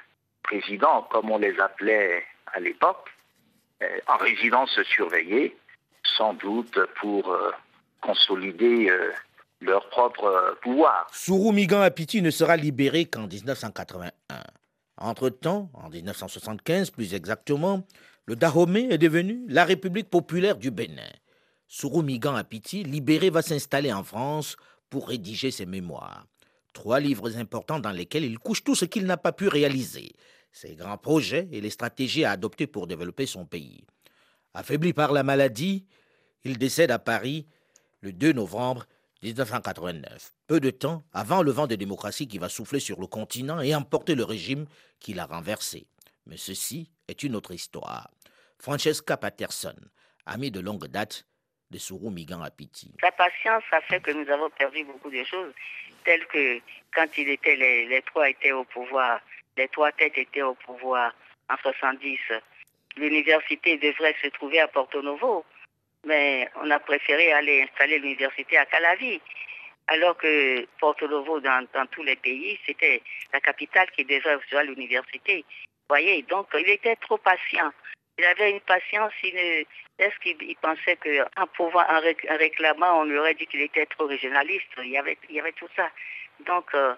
présidents, 0.44 1.04
comme 1.12 1.30
on 1.32 1.38
les 1.38 1.60
appelait 1.60 2.24
à 2.54 2.60
l'époque, 2.60 3.10
euh, 3.84 4.00
en 4.08 4.18
résidence 4.18 4.82
surveillée, 4.84 5.56
sans 6.18 6.34
doute 6.34 6.80
pour 7.00 7.32
euh, 7.32 7.52
consolider 8.02 8.90
euh, 8.90 9.12
leur 9.62 9.90
propre 9.90 10.58
pouvoir. 10.62 11.08
Sourou 11.12 11.52
Migan 11.52 11.82
Apiti 11.82 12.22
ne 12.22 12.32
sera 12.32 12.56
libéré 12.56 13.06
qu'en 13.06 13.28
1981. 13.28 14.12
Entre-temps, 14.98 15.70
en 15.74 15.90
1975 15.90 16.90
plus 16.90 17.14
exactement, 17.14 17.86
le 18.26 18.36
Dahomey 18.36 18.88
est 18.90 18.98
devenu 18.98 19.46
la 19.48 19.64
République 19.64 20.10
populaire 20.10 20.58
du 20.58 20.72
Bénin. 20.72 21.12
Sourou 21.68 22.02
Migan 22.02 22.36
Apiti, 22.36 22.84
libéré, 22.84 23.30
va 23.30 23.42
s'installer 23.42 23.94
en 23.94 24.04
France 24.04 24.58
pour 24.90 25.10
rédiger 25.10 25.52
ses 25.52 25.66
mémoires. 25.66 26.26
Trois 26.74 27.00
livres 27.00 27.38
importants 27.38 27.80
dans 27.80 27.92
lesquels 27.92 28.26
il 28.26 28.40
couche 28.40 28.64
tout 28.64 28.76
ce 28.76 28.86
qu'il 28.86 29.06
n'a 29.06 29.18
pas 29.18 29.32
pu 29.32 29.48
réaliser, 29.48 30.14
ses 30.52 30.76
grands 30.76 30.98
projets 30.98 31.48
et 31.52 31.62
les 31.62 31.70
stratégies 31.70 32.26
à 32.26 32.32
adopter 32.32 32.68
pour 32.68 32.88
développer 32.88 33.26
son 33.26 33.46
pays. 33.46 33.86
Affaibli 34.54 34.94
par 34.94 35.12
la 35.12 35.24
maladie, 35.24 35.86
il 36.44 36.58
décède 36.58 36.92
à 36.92 37.00
Paris 37.00 37.48
le 38.02 38.14
2 38.14 38.34
novembre 38.34 38.86
1989, 39.24 40.32
peu 40.48 40.60
de 40.60 40.70
temps 40.70 41.04
avant 41.14 41.42
le 41.42 41.52
vent 41.52 41.68
de 41.68 41.76
démocratie 41.76 42.28
qui 42.28 42.38
va 42.38 42.50
souffler 42.50 42.80
sur 42.80 43.00
le 43.00 43.08
continent 43.08 43.62
et 43.62 43.74
emporter 43.74 44.16
le 44.16 44.24
régime 44.24 44.66
qui 45.00 45.14
l'a 45.14 45.26
renversé. 45.26 45.88
Mais 46.26 46.38
ceci 46.38 46.92
est 47.08 47.24
une 47.24 47.36
autre 47.36 47.54
histoire. 47.54 48.10
Francesca 48.60 49.18
Patterson, 49.18 49.76
amie 50.26 50.52
de 50.52 50.60
longue 50.60 50.88
date 50.88 51.26
de 51.72 51.78
Sourou 51.78 52.12
Migan 52.12 52.42
Apiti. 52.42 52.94
Sa 53.02 53.12
patience 53.12 53.64
a 53.72 53.82
fait 53.82 54.00
que 54.00 54.12
nous 54.12 54.30
avons 54.32 54.50
perdu 54.52 54.84
beaucoup 54.84 55.10
de 55.10 55.24
choses, 55.24 55.54
telles 56.06 56.26
que 56.28 56.60
quand 56.94 57.08
il 57.18 57.30
était, 57.30 57.56
les, 57.56 57.88
les 57.88 58.02
trois 58.04 58.30
étaient 58.30 58.52
au 58.52 58.64
pouvoir, 58.64 59.20
les 59.58 59.68
trois 59.70 59.92
têtes 59.92 60.18
étaient 60.18 60.44
au 60.44 60.54
pouvoir 60.54 61.14
en 61.50 61.58
70, 61.58 62.20
l'université 62.98 63.78
devrait 63.78 64.16
se 64.22 64.28
trouver 64.28 64.60
à 64.60 64.68
Porto 64.68 65.02
Novo 65.02 65.46
mais 66.06 66.50
on 66.62 66.70
a 66.72 66.80
préféré 66.80 67.32
aller 67.34 67.64
installer 67.64 68.00
l'université 68.00 68.58
à 68.58 68.66
Calavi. 68.66 69.22
Alors 69.90 70.18
que 70.18 70.66
Porto 70.80 71.08
Novo, 71.08 71.40
dans, 71.40 71.66
dans 71.74 71.86
tous 71.88 72.04
les 72.04 72.18
pays, 72.18 72.60
c'était 72.66 73.02
la 73.32 73.40
capitale 73.40 73.90
qui 73.92 74.04
devait 74.04 74.36
recevoir 74.36 74.64
l'université. 74.64 75.46
Vous 75.90 75.96
voyez, 75.96 76.22
donc 76.24 76.48
il 76.54 76.70
était 76.70 76.98
trop 76.98 77.18
patient. 77.18 77.72
Il 78.18 78.26
avait 78.26 78.52
une 78.52 78.60
patience, 78.62 79.14
est-ce 79.24 80.20
qu'il 80.20 80.56
pensait 80.58 80.98
qu'en 80.98 81.48
pouvant, 81.48 81.86
en, 81.88 82.00
réclamant, 82.38 83.02
on 83.02 83.04
lui 83.06 83.18
aurait 83.18 83.36
dit 83.36 83.46
qu'il 83.46 83.62
était 83.62 83.86
trop 83.86 84.08
régionaliste. 84.08 84.68
Il 84.80 84.90
y 84.90 84.98
avait, 84.98 85.18
il 85.30 85.36
y 85.36 85.40
avait 85.40 85.54
tout 85.54 85.70
ça. 85.76 85.90
Donc, 86.42 86.66
euh, 86.74 86.96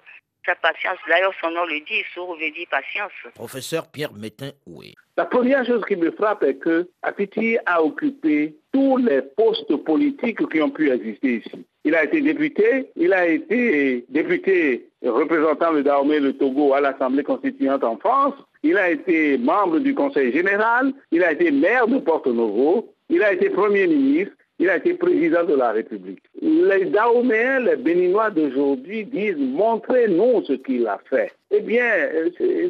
sa 0.50 0.56
patience, 0.56 0.98
d'ailleurs, 1.08 1.34
son 1.42 1.52
nom 1.52 1.66
le 1.66 1.80
dit, 1.82 2.04
Sourou 2.14 2.34
veut 2.34 2.50
dire 2.52 2.68
patience. 2.72 3.12
Professeur 3.36 3.88
Pierre 3.92 4.14
Métain, 4.14 4.52
oui. 4.66 4.96
La 5.16 5.26
première 5.26 5.66
chose 5.66 5.84
qui 5.88 5.96
me 5.96 6.12
frappe 6.12 6.44
est 6.44 6.56
que 6.56 6.90
Apiti 7.04 7.58
a 7.66 7.84
occupé 7.84 8.56
tous 8.74 8.98
les 8.98 9.22
postes 9.22 9.76
politiques 9.84 10.48
qui 10.50 10.62
ont 10.62 10.72
pu 10.72 10.90
exister 10.90 11.44
ici. 11.46 11.66
Il 11.84 11.94
a 11.94 12.04
été 12.04 12.22
député, 12.22 12.90
il 12.96 13.14
a 13.14 13.28
été 13.28 14.06
député 14.10 14.90
représentant 15.04 15.72
le 15.72 15.84
Dahomey, 15.84 16.20
le 16.20 16.34
Togo 16.34 16.74
à 16.74 16.82
l'Assemblée 16.82 17.24
constituante 17.24 17.84
en 17.84 17.98
France, 17.98 18.34
il 18.64 18.78
a 18.78 18.90
été 18.90 19.38
membre 19.38 19.80
du 19.80 19.94
Conseil 19.94 20.32
général, 20.34 20.94
il 21.12 21.24
a 21.24 21.32
été 21.32 21.52
maire 21.52 21.88
de 21.88 22.00
Porto 22.00 22.34
Novo, 22.34 22.94
il 23.10 23.24
a 23.24 23.34
été 23.34 23.50
Premier 23.50 23.88
ministre, 23.88 24.34
il 24.60 24.70
a 24.70 24.76
été 24.78 24.94
président 24.94 25.46
de 25.46 25.56
la 25.56 25.72
République. 25.72 26.22
Les 26.42 26.86
Dahoméens, 26.86 27.60
les 27.60 27.78
Béninois 27.78 28.30
d'aujourd'hui 28.30 29.06
disent 29.06 29.38
montrez-nous 29.38 30.44
ce 30.46 30.54
qu'il 30.54 30.86
a 30.88 31.00
fait. 31.10 31.32
Eh 31.52 31.62
bien, 31.62 31.90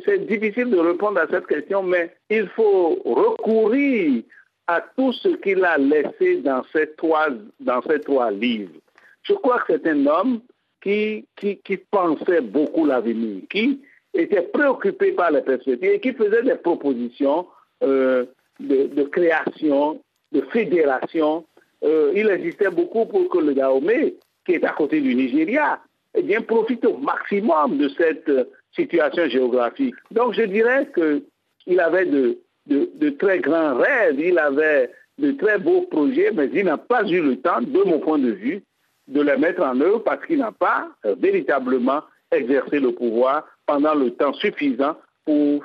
c'est 0.05 0.25
difficile 0.27 0.69
de 0.69 0.77
répondre 0.77 1.19
à 1.19 1.27
cette 1.27 1.47
question, 1.47 1.83
mais 1.83 2.13
il 2.29 2.47
faut 2.49 2.99
recourir 3.03 4.21
à 4.67 4.81
tout 4.95 5.11
ce 5.13 5.29
qu'il 5.29 5.65
a 5.65 5.79
laissé 5.79 6.37
dans 6.37 6.61
ces 6.71 6.91
trois, 6.95 7.29
dans 7.59 7.81
ces 7.81 7.99
trois 8.01 8.29
livres. 8.29 8.79
Je 9.23 9.33
crois 9.33 9.59
que 9.59 9.73
c'est 9.73 9.87
un 9.87 10.05
homme 10.05 10.41
qui, 10.81 11.25
qui, 11.35 11.77
pensait 11.91 12.41
beaucoup 12.41 12.85
l'avenir, 12.85 13.41
qui 13.49 13.81
était 14.13 14.43
préoccupé 14.43 15.11
par 15.11 15.31
les 15.31 15.41
perspectives 15.41 15.91
et 15.91 15.99
qui 15.99 16.13
faisait 16.13 16.43
des 16.43 16.55
propositions 16.55 17.47
euh, 17.83 18.25
de, 18.59 19.03
création, 19.03 20.01
de 20.31 20.41
fédération. 20.51 21.45
Euh, 21.83 22.11
il 22.15 22.29
existait 22.29 22.69
beaucoup 22.69 23.05
pour 23.05 23.29
que 23.29 23.37
le 23.37 23.53
Dahomey, 23.53 24.15
qui 24.45 24.53
est 24.53 24.63
à 24.63 24.71
côté 24.71 25.01
du 25.01 25.15
Nigeria, 25.15 25.79
eh 26.15 26.21
bien, 26.23 26.41
profite 26.41 26.85
au 26.85 26.97
maximum 26.97 27.77
de 27.77 27.89
cette 27.89 28.29
euh, 28.29 28.45
situation 28.75 29.27
géographique. 29.29 29.95
Donc, 30.11 30.33
je 30.33 30.43
dirais 30.43 30.89
qu'il 30.93 31.79
avait 31.79 32.05
de, 32.05 33.09
très 33.17 33.39
grands 33.39 33.75
rêves, 33.77 34.19
il 34.19 34.37
avait 34.37 34.91
de 35.17 35.31
très 35.31 35.57
beaux 35.59 35.83
projets, 35.83 36.31
mais 36.33 36.49
il 36.53 36.65
n'a 36.65 36.77
pas 36.77 37.03
eu 37.07 37.21
le 37.21 37.37
temps, 37.37 37.61
de 37.61 37.83
mon 37.83 37.99
point 37.99 38.19
de 38.19 38.31
vue, 38.31 38.61
de 39.07 39.21
les 39.21 39.37
mettre 39.37 39.63
en 39.63 39.79
œuvre 39.81 39.99
parce 39.99 40.25
qu'il 40.25 40.39
n'a 40.39 40.51
pas 40.51 40.89
euh, 41.05 41.15
véritablement 41.19 42.01
exercé 42.31 42.79
le 42.79 42.91
pouvoir 42.91 43.45
pendant 43.65 43.95
le 43.95 44.11
temps 44.11 44.33
suffisant 44.33 44.95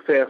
faire. 0.07 0.29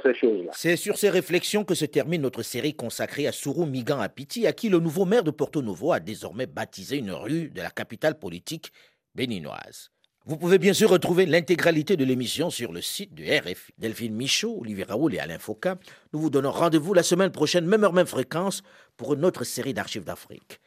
C'est 0.53 0.76
sur 0.76 0.97
ces 0.99 1.11
réflexions 1.11 1.64
que 1.64 1.74
se 1.74 1.85
termine 1.85 2.22
notre 2.22 2.43
série 2.43 2.74
consacrée 2.74 3.26
à 3.26 3.32
Sourou 3.32 3.66
Migan 3.66 4.01
Apiti, 4.01 4.47
à 4.47 4.53
qui 4.53 4.68
le 4.68 4.78
nouveau 4.78 5.05
maire 5.05 5.24
de 5.24 5.30
Porto 5.30 5.62
Novo 5.62 5.93
a 5.93 6.01
désormais 6.01 6.47
baptisé 6.47 6.99
une 6.99 7.12
rue 7.12 7.51
de 7.51 7.61
la 7.61 7.70
capitale 7.70 8.18
politique 8.18 8.72
béninoise. 9.14 9.91
Vous 10.26 10.39
pouvez 10.39 10.59
bien 10.59 10.72
sûr 10.72 10.89
retrouver 10.89 11.26
l'intégralité 11.26 11.99
de 11.99 12.05
l'émission 12.05 12.49
sur 12.49 12.72
le 12.72 12.80
site 12.80 13.14
de 13.14 13.24
RFI. 13.24 13.72
Delphine 13.76 14.14
Michaud, 14.14 14.59
Olivier 14.61 14.85
Raoul 14.85 15.14
et 15.14 15.18
Alain 15.18 15.39
Foucault, 15.39 15.74
nous 16.14 16.20
vous 16.20 16.30
donnons 16.30 16.51
rendez-vous 16.51 16.95
la 16.95 17.03
semaine 17.03 17.30
prochaine, 17.30 17.66
même 17.66 17.85
heure, 17.85 17.93
même 17.93 18.07
fréquence, 18.07 18.62
pour 18.97 19.12
une 19.12 19.24
autre 19.24 19.45
série 19.45 19.74
d'archives 19.74 20.05
d'Afrique. 20.05 20.61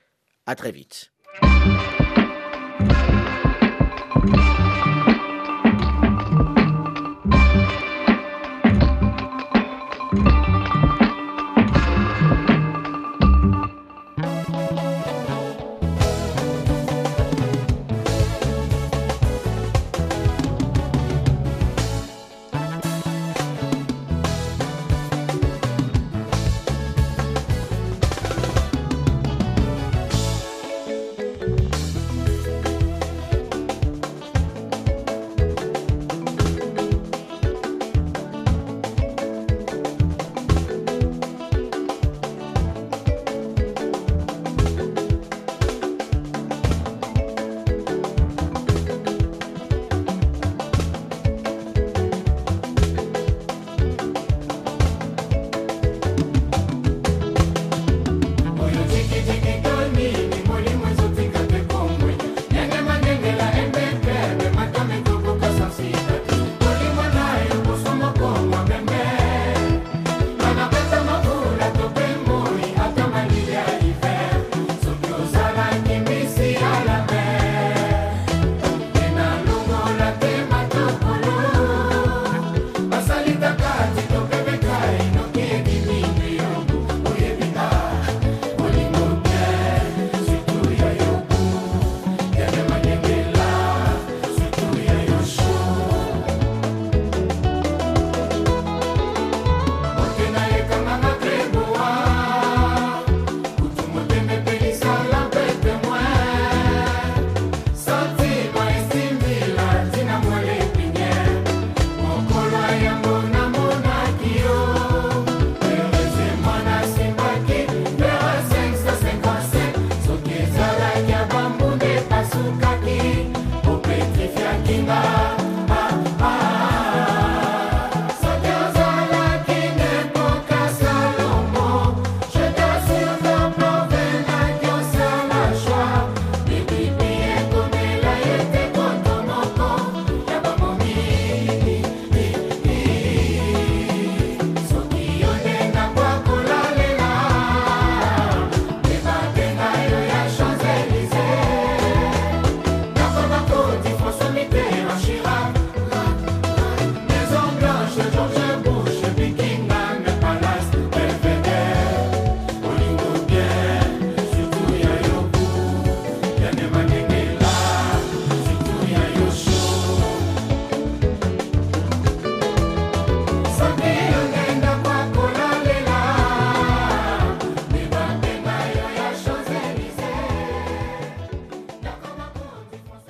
À 0.45 0.55
très 0.55 0.72
vite. 0.72 1.11